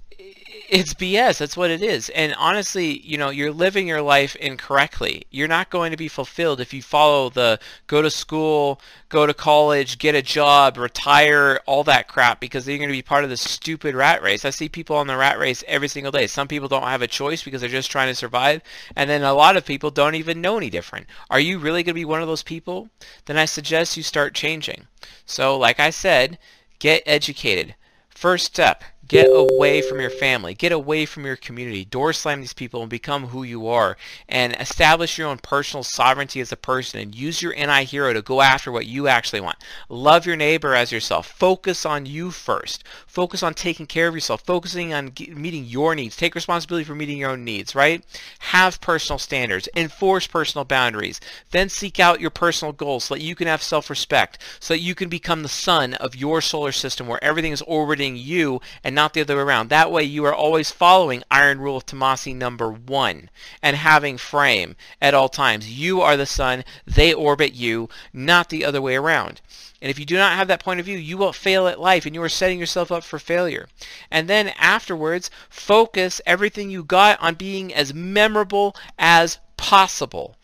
it's 0.70 0.94
BS. 0.96 1.38
That's 1.38 1.56
what 1.56 1.70
it 1.70 1.84
is. 1.84 2.10
And 2.10 2.34
honestly, 2.36 3.00
you 3.02 3.18
know, 3.18 3.30
you're 3.30 3.52
living 3.52 3.88
your 3.88 4.02
life 4.02 4.36
incorrectly. 4.38 5.24
You're 5.30 5.48
not 5.48 5.70
going 5.70 5.92
to 5.92 5.98
be 5.98 6.08
fulfilled 6.08 6.60
if 6.60 6.74
you 6.74 6.82
follow 6.82 7.30
the 7.30 7.60
go 7.86 8.02
to 8.02 8.10
school, 8.10 8.82
go 9.10 9.28
to 9.28 9.34
college, 9.34 10.00
get 10.00 10.16
a 10.16 10.22
job, 10.22 10.78
retire, 10.78 11.60
all 11.66 11.84
that 11.84 12.08
crap 12.08 12.40
because 12.40 12.68
you're 12.68 12.78
going 12.78 12.90
to 12.90 12.94
be 12.94 13.02
part 13.02 13.24
of 13.24 13.30
the 13.30 13.38
stupid 13.38 13.94
rat 13.94 14.24
race. 14.24 14.46
I 14.46 14.50
see 14.50 14.70
people 14.70 14.96
on 14.96 15.08
the 15.08 15.18
rat 15.18 15.38
race 15.38 15.64
every 15.68 15.88
single 15.88 16.12
day. 16.12 16.28
Some 16.28 16.48
people 16.48 16.68
don't 16.68 16.84
have 16.84 17.02
a 17.02 17.08
choice 17.08 17.44
because 17.44 17.62
they're 17.62 17.70
just 17.70 17.92
trying 17.92 18.08
to 18.10 18.16
survive. 18.16 18.62
And 18.96 19.10
then 19.10 19.22
a 19.22 19.34
lot 19.34 19.58
of 19.58 19.66
people 19.66 19.92
don't 19.92 20.16
even 20.16 20.42
know 20.42 20.58
any 20.58 20.70
different. 20.70 21.08
Are 21.30 21.40
you 21.40 21.60
really 21.60 21.84
going 21.84 21.94
to 21.94 22.02
be 22.02 22.06
one 22.06 22.22
of 22.22 22.28
those 22.28 22.44
people? 22.44 22.90
Then 23.26 23.38
I 23.38 23.46
suggest 23.46 23.96
you 23.98 24.04
start 24.04 24.34
changing. 24.34 24.88
So 25.26 25.58
like 25.58 25.80
I 25.80 25.90
said, 25.92 26.40
get 26.84 27.02
educated. 27.06 27.76
First 28.10 28.46
step, 28.46 28.84
Get 29.08 29.28
away 29.30 29.82
from 29.82 30.00
your 30.00 30.10
family. 30.10 30.54
Get 30.54 30.72
away 30.72 31.06
from 31.06 31.26
your 31.26 31.36
community. 31.36 31.84
Door 31.84 32.14
slam 32.14 32.40
these 32.40 32.54
people 32.54 32.82
and 32.82 32.90
become 32.90 33.28
who 33.28 33.44
you 33.44 33.68
are. 33.68 33.98
And 34.30 34.56
establish 34.56 35.18
your 35.18 35.28
own 35.28 35.40
personal 35.40 35.84
sovereignty 35.84 36.40
as 36.40 36.54
a 36.54 36.58
person 36.58 37.02
and 37.02 37.14
use 37.14 37.42
your 37.42 37.54
NI 37.54 37.84
hero 37.84 38.14
to 38.14 38.22
go 38.22 38.42
after 38.42 38.72
what 38.72 38.86
you 38.86 39.10
actually 39.10 39.42
want. 39.42 39.58
Love 39.90 40.26
your 40.26 40.38
neighbor 40.38 40.74
as 40.74 40.92
yourself. 40.92 41.28
Focus 41.28 41.86
on 41.86 42.06
you 42.06 42.32
first. 42.32 42.86
Focus 43.06 43.44
on 43.44 43.54
taking 43.54 43.86
care 43.86 44.08
of 44.08 44.14
yourself. 44.14 44.42
Focusing 44.46 44.94
on 44.94 45.12
meeting 45.36 45.66
your 45.66 45.96
needs. 45.96 46.16
Take 46.16 46.34
responsibility 46.34 46.86
for 46.86 46.96
meeting 46.96 47.18
your 47.18 47.32
own 47.32 47.44
needs, 47.44 47.76
right? 47.76 48.06
Have 48.40 48.80
personal 48.80 49.20
standards. 49.20 49.68
Enforce 49.76 50.28
personal 50.28 50.64
boundaries. 50.64 51.20
Then 51.52 51.68
seek 51.68 52.00
out 52.00 52.22
your 52.22 52.30
personal 52.30 52.72
goals 52.72 53.04
so 53.04 53.16
that 53.16 53.22
you 53.22 53.36
can 53.36 53.48
have 53.48 53.62
self-respect. 53.62 54.40
So 54.62 54.74
that 54.74 54.80
you 54.80 54.96
can 54.96 55.10
become 55.10 55.44
the 55.44 55.50
sun 55.50 55.94
of 55.96 56.16
your 56.16 56.40
solar 56.40 56.72
system 56.72 57.08
where 57.08 57.22
everything 57.22 57.52
is 57.52 57.62
orbiting 57.64 58.16
you 58.16 58.62
and 58.82 58.93
and 58.94 58.96
not 58.98 59.16
the 59.16 59.22
other 59.22 59.38
way 59.38 59.42
around. 59.42 59.70
That 59.70 59.92
way 59.92 60.04
you 60.04 60.24
are 60.26 60.36
always 60.36 60.70
following 60.70 61.24
iron 61.32 61.60
rule 61.60 61.76
of 61.76 61.84
Tomassi 61.84 62.36
number 62.36 62.72
one 62.72 63.32
and 63.60 63.76
having 63.76 64.20
frame 64.20 64.76
at 65.02 65.16
all 65.16 65.30
times. 65.30 65.68
You 65.68 66.02
are 66.02 66.16
the 66.16 66.28
sun, 66.28 66.64
they 66.86 67.12
orbit 67.12 67.56
you, 67.56 67.90
not 68.14 68.50
the 68.50 68.64
other 68.64 68.84
way 68.84 68.96
around. 68.96 69.42
And 69.82 69.90
if 69.90 69.98
you 69.98 70.06
do 70.06 70.16
not 70.16 70.38
have 70.38 70.48
that 70.48 70.64
point 70.64 70.80
of 70.80 70.86
view, 70.86 71.00
you 71.00 71.18
will 71.18 71.34
fail 71.34 71.68
at 71.68 71.80
life 71.80 72.06
and 72.06 72.14
you 72.14 72.22
are 72.22 72.30
setting 72.30 72.60
yourself 72.60 72.92
up 72.92 73.04
for 73.04 73.18
failure. 73.18 73.68
And 74.12 74.30
then 74.30 74.50
afterwards, 74.60 75.32
focus 75.50 76.22
everything 76.28 76.70
you 76.70 76.84
got 76.84 77.20
on 77.20 77.34
being 77.34 77.74
as 77.74 77.96
memorable 77.96 78.76
as 79.00 79.40
possible. 79.58 80.36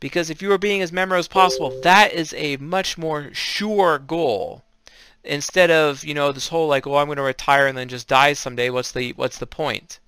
Because 0.00 0.30
if 0.30 0.42
you 0.42 0.50
are 0.50 0.58
being 0.58 0.82
as 0.82 0.90
memorable 0.90 1.20
as 1.20 1.28
possible, 1.28 1.80
that 1.82 2.12
is 2.12 2.34
a 2.36 2.56
much 2.56 2.98
more 2.98 3.32
sure 3.32 4.00
goal 4.00 4.64
instead 5.28 5.70
of 5.70 6.02
you 6.04 6.14
know 6.14 6.32
this 6.32 6.48
whole 6.48 6.66
like 6.66 6.86
oh 6.86 6.96
I'm 6.96 7.06
going 7.06 7.16
to 7.16 7.22
retire 7.22 7.66
and 7.66 7.76
then 7.76 7.88
just 7.88 8.08
die 8.08 8.32
someday 8.32 8.70
what's 8.70 8.92
the 8.92 9.12
what's 9.12 9.38
the 9.38 9.46
point? 9.46 10.00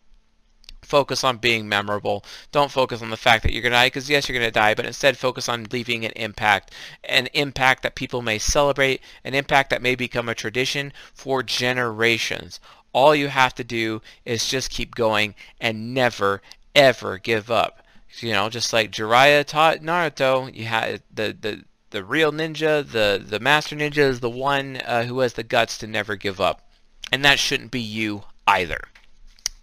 Focus 0.83 1.23
on 1.23 1.37
being 1.37 1.69
memorable. 1.69 2.25
Don't 2.51 2.73
focus 2.73 3.03
on 3.03 3.11
the 3.11 3.17
fact 3.17 3.45
that 3.45 3.53
you're 3.53 3.63
going 3.63 3.73
to 3.73 3.77
die 3.77 3.87
because 3.87 4.09
yes 4.11 4.29
you're 4.29 4.39
going 4.39 4.49
to 4.49 4.51
die 4.51 4.75
but 4.75 4.87
instead 4.87 5.17
focus 5.17 5.49
on 5.49 5.69
leaving 5.71 6.05
an 6.05 6.13
impact 6.17 6.73
an 7.05 7.29
impact 7.35 7.83
that 7.83 7.95
people 7.95 8.23
may 8.23 8.39
celebrate 8.39 9.03
an 9.23 9.35
impact 9.35 9.71
that 9.71 9.83
may 9.83 9.95
become 9.95 10.29
a 10.29 10.35
tradition 10.35 10.93
for 11.13 11.43
generations. 11.43 12.59
All 12.93 13.15
you 13.15 13.29
have 13.29 13.55
to 13.57 13.65
do 13.65 14.01
is 14.25 14.49
just 14.49 14.71
keep 14.71 14.95
going 14.95 15.35
and 15.61 15.95
never 15.95 16.41
ever 16.75 17.19
give 17.19 17.51
up. 17.51 17.85
You 18.21 18.33
know 18.33 18.49
just 18.49 18.73
like 18.73 18.91
Jiraiya 18.91 19.45
taught 19.45 19.81
Naruto 19.81 20.53
you 20.53 20.65
had 20.65 21.03
the 21.15 21.37
the 21.39 21.65
the 21.91 22.05
real 22.05 22.33
ninja, 22.33 22.89
the, 22.89 23.23
the 23.25 23.41
master 23.41 23.77
ninja 23.77 23.99
is 23.99 24.21
the 24.21 24.31
one 24.31 24.79
uh, 24.85 25.05
who 25.05 25.21
has 25.21 25.35
the 25.35 25.43
guts 25.43 25.77
to 25.79 25.87
never 25.87 26.17
give 26.17 26.41
up. 26.41 26.69
And 27.13 27.25
that 27.25 27.39
shouldn't 27.39 27.71
be 27.71 27.81
you 27.81 28.25
either. 28.47 28.81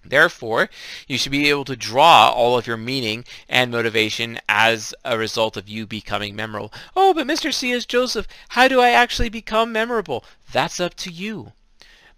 Therefore, 0.04 0.70
you 1.08 1.18
should 1.18 1.34
be 1.34 1.50
able 1.50 1.66
to 1.66 1.76
draw 1.76 2.30
all 2.30 2.58
of 2.58 2.66
your 2.66 2.78
meaning 2.78 3.26
and 3.50 3.72
motivation 3.72 4.40
as 4.48 4.94
a 5.04 5.18
result 5.18 5.58
of 5.58 5.68
you 5.68 5.86
becoming 5.86 6.36
memorable. 6.36 6.74
Oh, 6.96 7.14
but 7.14 7.28
Mr. 7.28 7.54
C.S. 7.54 7.86
Joseph, 7.86 8.28
how 8.50 8.68
do 8.68 8.80
I 8.80 8.92
actually 8.92 9.30
become 9.30 9.72
memorable? 9.72 10.24
That's 10.52 10.80
up 10.80 10.96
to 10.96 11.12
you. 11.12 11.52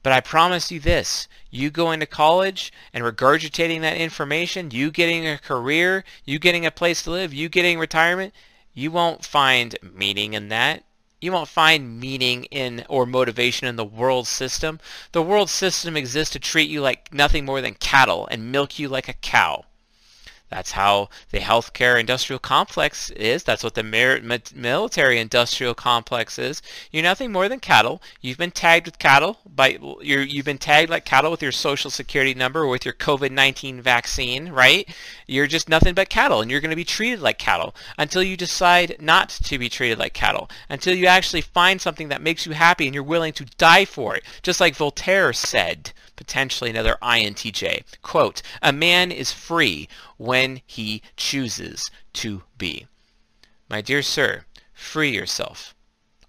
But 0.01 0.13
I 0.13 0.21
promise 0.21 0.71
you 0.71 0.79
this, 0.79 1.27
you 1.49 1.69
going 1.71 1.99
to 1.99 2.05
college 2.05 2.71
and 2.93 3.03
regurgitating 3.03 3.81
that 3.81 3.97
information, 3.97 4.71
you 4.71 4.91
getting 4.91 5.27
a 5.27 5.39
career, 5.39 6.05
you 6.23 6.39
getting 6.39 6.65
a 6.65 6.71
place 6.71 7.03
to 7.03 7.11
live, 7.11 7.33
you 7.33 7.49
getting 7.49 7.79
retirement, 7.79 8.33
you 8.73 8.91
won't 8.91 9.25
find 9.25 9.75
meaning 9.81 10.33
in 10.33 10.49
that. 10.49 10.83
You 11.21 11.31
won't 11.31 11.49
find 11.49 11.99
meaning 11.99 12.45
in 12.45 12.85
or 12.87 13.05
motivation 13.05 13.67
in 13.67 13.75
the 13.75 13.83
world 13.83 14.27
system. 14.27 14.79
The 15.11 15.21
world 15.21 15.49
system 15.49 15.97
exists 15.97 16.31
to 16.33 16.39
treat 16.39 16.69
you 16.69 16.81
like 16.81 17.13
nothing 17.13 17.45
more 17.45 17.61
than 17.61 17.73
cattle 17.73 18.27
and 18.31 18.51
milk 18.51 18.79
you 18.79 18.87
like 18.87 19.09
a 19.09 19.13
cow. 19.13 19.65
That's 20.49 20.71
how 20.71 21.09
the 21.29 21.39
healthcare 21.39 21.99
industrial 21.99 22.39
complex 22.39 23.11
is. 23.11 23.43
That's 23.43 23.63
what 23.63 23.75
the 23.75 23.83
military 24.55 25.19
industrial 25.19 25.75
complex 25.75 26.39
is. 26.39 26.61
You're 26.91 27.03
nothing 27.03 27.31
more 27.31 27.47
than 27.47 27.59
cattle. 27.59 28.01
You've 28.21 28.39
been 28.39 28.51
tagged 28.51 28.87
with 28.87 28.97
cattle 28.97 29.37
by 29.45 29.77
you 30.01 30.19
you've 30.19 30.45
been 30.45 30.57
tagged 30.57 30.89
like 30.89 31.05
cattle 31.05 31.29
with 31.29 31.43
your 31.43 31.51
social 31.51 31.91
security 31.91 32.33
number 32.33 32.63
or 32.63 32.67
with 32.67 32.83
your 32.83 32.95
COVID-19 32.95 33.81
vaccine, 33.81 34.49
right? 34.49 34.89
You're 35.27 35.47
just 35.47 35.69
nothing 35.69 35.93
but 35.93 36.09
cattle 36.09 36.41
and 36.41 36.49
you're 36.49 36.61
going 36.61 36.69
to 36.71 36.75
be 36.75 36.83
treated 36.83 37.19
like 37.19 37.37
cattle 37.37 37.75
until 37.97 38.23
you 38.23 38.35
decide 38.35 38.95
not 38.99 39.29
to 39.29 39.59
be 39.59 39.69
treated 39.69 39.99
like 39.99 40.13
cattle. 40.13 40.49
Until 40.67 40.95
you 40.95 41.05
actually 41.05 41.41
find 41.41 41.79
something 41.79 42.09
that 42.09 42.21
makes 42.21 42.45
you 42.45 42.53
happy 42.53 42.87
and 42.87 42.95
you're 42.95 43.03
willing 43.03 43.33
to 43.33 43.45
die 43.57 43.85
for 43.85 44.15
it. 44.15 44.23
Just 44.41 44.59
like 44.59 44.75
Voltaire 44.75 45.31
said 45.31 45.91
potentially 46.19 46.69
another 46.69 46.97
INTJ. 47.01 47.83
Quote, 48.01 48.41
a 48.61 48.73
man 48.73 49.09
is 49.09 49.31
free 49.31 49.87
when 50.17 50.59
he 50.65 51.01
chooses 51.15 51.89
to 52.11 52.43
be. 52.57 52.87
My 53.69 53.79
dear 53.79 54.01
sir, 54.01 54.43
free 54.73 55.11
yourself. 55.11 55.73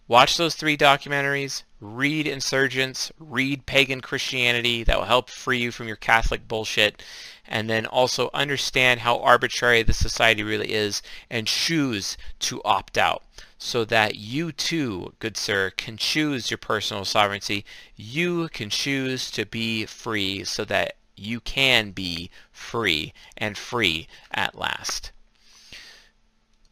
Watch 0.06 0.36
those 0.36 0.54
three 0.54 0.76
documentaries, 0.76 1.64
read 1.80 2.28
Insurgents, 2.28 3.10
read 3.18 3.66
Pagan 3.66 4.00
Christianity, 4.00 4.84
that 4.84 4.96
will 4.96 5.06
help 5.06 5.28
free 5.28 5.58
you 5.58 5.72
from 5.72 5.88
your 5.88 5.96
Catholic 5.96 6.46
bullshit, 6.46 7.02
and 7.48 7.68
then 7.68 7.84
also 7.84 8.30
understand 8.32 9.00
how 9.00 9.18
arbitrary 9.18 9.82
the 9.82 9.92
society 9.92 10.44
really 10.44 10.72
is 10.72 11.02
and 11.28 11.48
choose 11.48 12.16
to 12.38 12.62
opt 12.62 12.96
out 12.96 13.24
so 13.62 13.84
that 13.84 14.16
you 14.16 14.50
too, 14.50 15.12
good 15.18 15.36
sir, 15.36 15.70
can 15.76 15.98
choose 15.98 16.50
your 16.50 16.58
personal 16.58 17.04
sovereignty. 17.04 17.64
You 17.94 18.48
can 18.48 18.70
choose 18.70 19.30
to 19.32 19.44
be 19.44 19.84
free 19.84 20.44
so 20.44 20.64
that 20.64 20.96
you 21.14 21.40
can 21.40 21.90
be 21.90 22.30
free 22.50 23.12
and 23.36 23.58
free 23.58 24.08
at 24.32 24.54
last. 24.54 25.12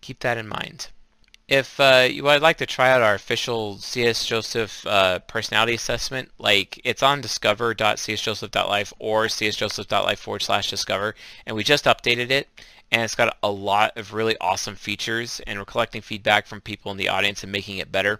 Keep 0.01 0.21
that 0.21 0.39
in 0.39 0.49
mind. 0.49 0.89
If 1.47 1.79
uh, 1.79 2.09
you 2.11 2.25
would 2.25 2.43
like 2.43 2.57
to 2.59 2.67
try 2.67 2.91
out 2.91 3.03
our 3.03 3.15
official 3.15 3.79
CS 3.79 4.25
Joseph 4.25 4.87
uh, 4.87 5.19
personality 5.21 5.75
assessment, 5.75 6.31
like 6.39 6.81
it's 6.85 7.03
on 7.03 7.21
discover.csjoseph.life 7.21 8.95
or 8.99 9.27
csjoseph.life 9.27 10.19
forward 10.19 10.43
slash 10.43 10.71
discover, 10.71 11.15
and 11.45 11.55
we 11.55 11.65
just 11.65 11.85
updated 11.85 12.31
it 12.31 12.49
and 12.91 13.03
it's 13.03 13.15
got 13.15 13.37
a 13.43 13.51
lot 13.51 13.97
of 13.99 14.15
really 14.15 14.37
awesome 14.41 14.75
features 14.75 15.41
and 15.47 15.59
we're 15.59 15.65
collecting 15.67 16.01
feedback 16.01 16.47
from 16.47 16.61
people 16.61 16.91
in 16.91 16.97
the 16.97 17.09
audience 17.09 17.43
and 17.43 17.53
making 17.53 17.77
it 17.79 17.93
better. 17.93 18.19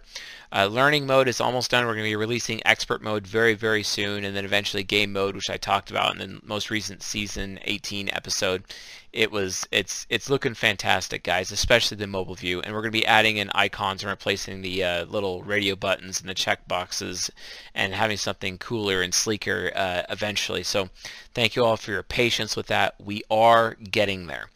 Uh, 0.51 0.67
learning 0.67 1.07
mode 1.07 1.27
is 1.27 1.41
almost 1.41 1.71
done. 1.71 1.85
We're 1.85 1.93
going 1.93 2.05
to 2.05 2.11
be 2.11 2.15
releasing 2.15 2.61
expert 2.65 3.01
mode 3.01 3.25
very, 3.25 3.55
very 3.55 3.81
soon 3.81 4.23
and 4.23 4.35
then 4.35 4.45
eventually 4.45 4.83
game 4.83 5.11
mode, 5.11 5.35
which 5.35 5.49
I 5.49 5.57
talked 5.57 5.89
about 5.89 6.13
in 6.13 6.19
the 6.19 6.39
most 6.43 6.69
recent 6.69 7.01
season 7.01 7.59
18 7.63 8.09
episode. 8.09 8.63
It 9.11 9.31
was, 9.31 9.67
it's, 9.71 10.05
it's 10.07 10.29
looking 10.29 10.53
fantastic, 10.53 11.23
guys, 11.23 11.51
especially 11.51 11.97
the 11.97 12.05
mobile 12.05 12.35
view. 12.35 12.61
And 12.61 12.75
we're 12.75 12.81
going 12.81 12.91
to 12.91 12.99
be 12.99 13.07
adding 13.07 13.37
in 13.37 13.49
icons 13.55 14.03
and 14.03 14.11
replacing 14.11 14.61
the 14.61 14.83
uh, 14.83 15.05
little 15.05 15.41
radio 15.41 15.75
buttons 15.75 16.19
and 16.19 16.29
the 16.29 16.35
check 16.35 16.67
boxes 16.67 17.31
and 17.73 17.95
having 17.95 18.17
something 18.17 18.59
cooler 18.59 19.01
and 19.01 19.15
sleeker 19.15 19.71
uh, 19.75 20.03
eventually. 20.09 20.61
So 20.61 20.89
thank 21.33 21.55
you 21.55 21.65
all 21.65 21.75
for 21.75 21.89
your 21.89 22.03
patience 22.03 22.55
with 22.55 22.67
that. 22.67 22.93
We 23.03 23.23
are 23.31 23.73
getting 23.73 24.27
there. 24.27 24.49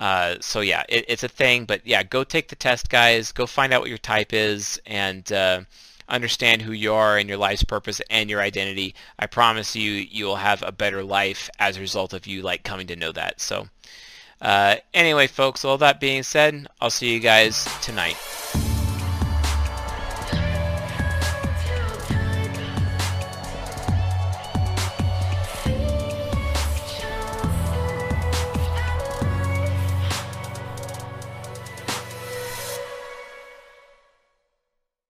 Uh, 0.00 0.36
so 0.40 0.62
yeah, 0.62 0.82
it, 0.88 1.04
it's 1.08 1.22
a 1.22 1.28
thing, 1.28 1.66
but 1.66 1.86
yeah, 1.86 2.02
go 2.02 2.24
take 2.24 2.48
the 2.48 2.56
test, 2.56 2.88
guys. 2.88 3.32
Go 3.32 3.46
find 3.46 3.70
out 3.72 3.82
what 3.82 3.90
your 3.90 3.98
type 3.98 4.32
is 4.32 4.80
and 4.86 5.30
uh, 5.30 5.60
understand 6.08 6.62
who 6.62 6.72
you 6.72 6.94
are 6.94 7.18
and 7.18 7.28
your 7.28 7.36
life's 7.36 7.62
purpose 7.62 8.00
and 8.08 8.30
your 8.30 8.40
identity. 8.40 8.94
I 9.18 9.26
promise 9.26 9.76
you, 9.76 9.92
you 9.92 10.24
will 10.24 10.36
have 10.36 10.62
a 10.62 10.72
better 10.72 11.04
life 11.04 11.50
as 11.58 11.76
a 11.76 11.80
result 11.80 12.14
of 12.14 12.26
you 12.26 12.40
like 12.40 12.62
coming 12.62 12.86
to 12.86 12.96
know 12.96 13.12
that. 13.12 13.42
So 13.42 13.68
uh, 14.40 14.76
anyway, 14.94 15.26
folks, 15.26 15.66
all 15.66 15.76
that 15.78 16.00
being 16.00 16.22
said, 16.22 16.66
I'll 16.80 16.88
see 16.88 17.12
you 17.12 17.20
guys 17.20 17.68
tonight. 17.82 18.16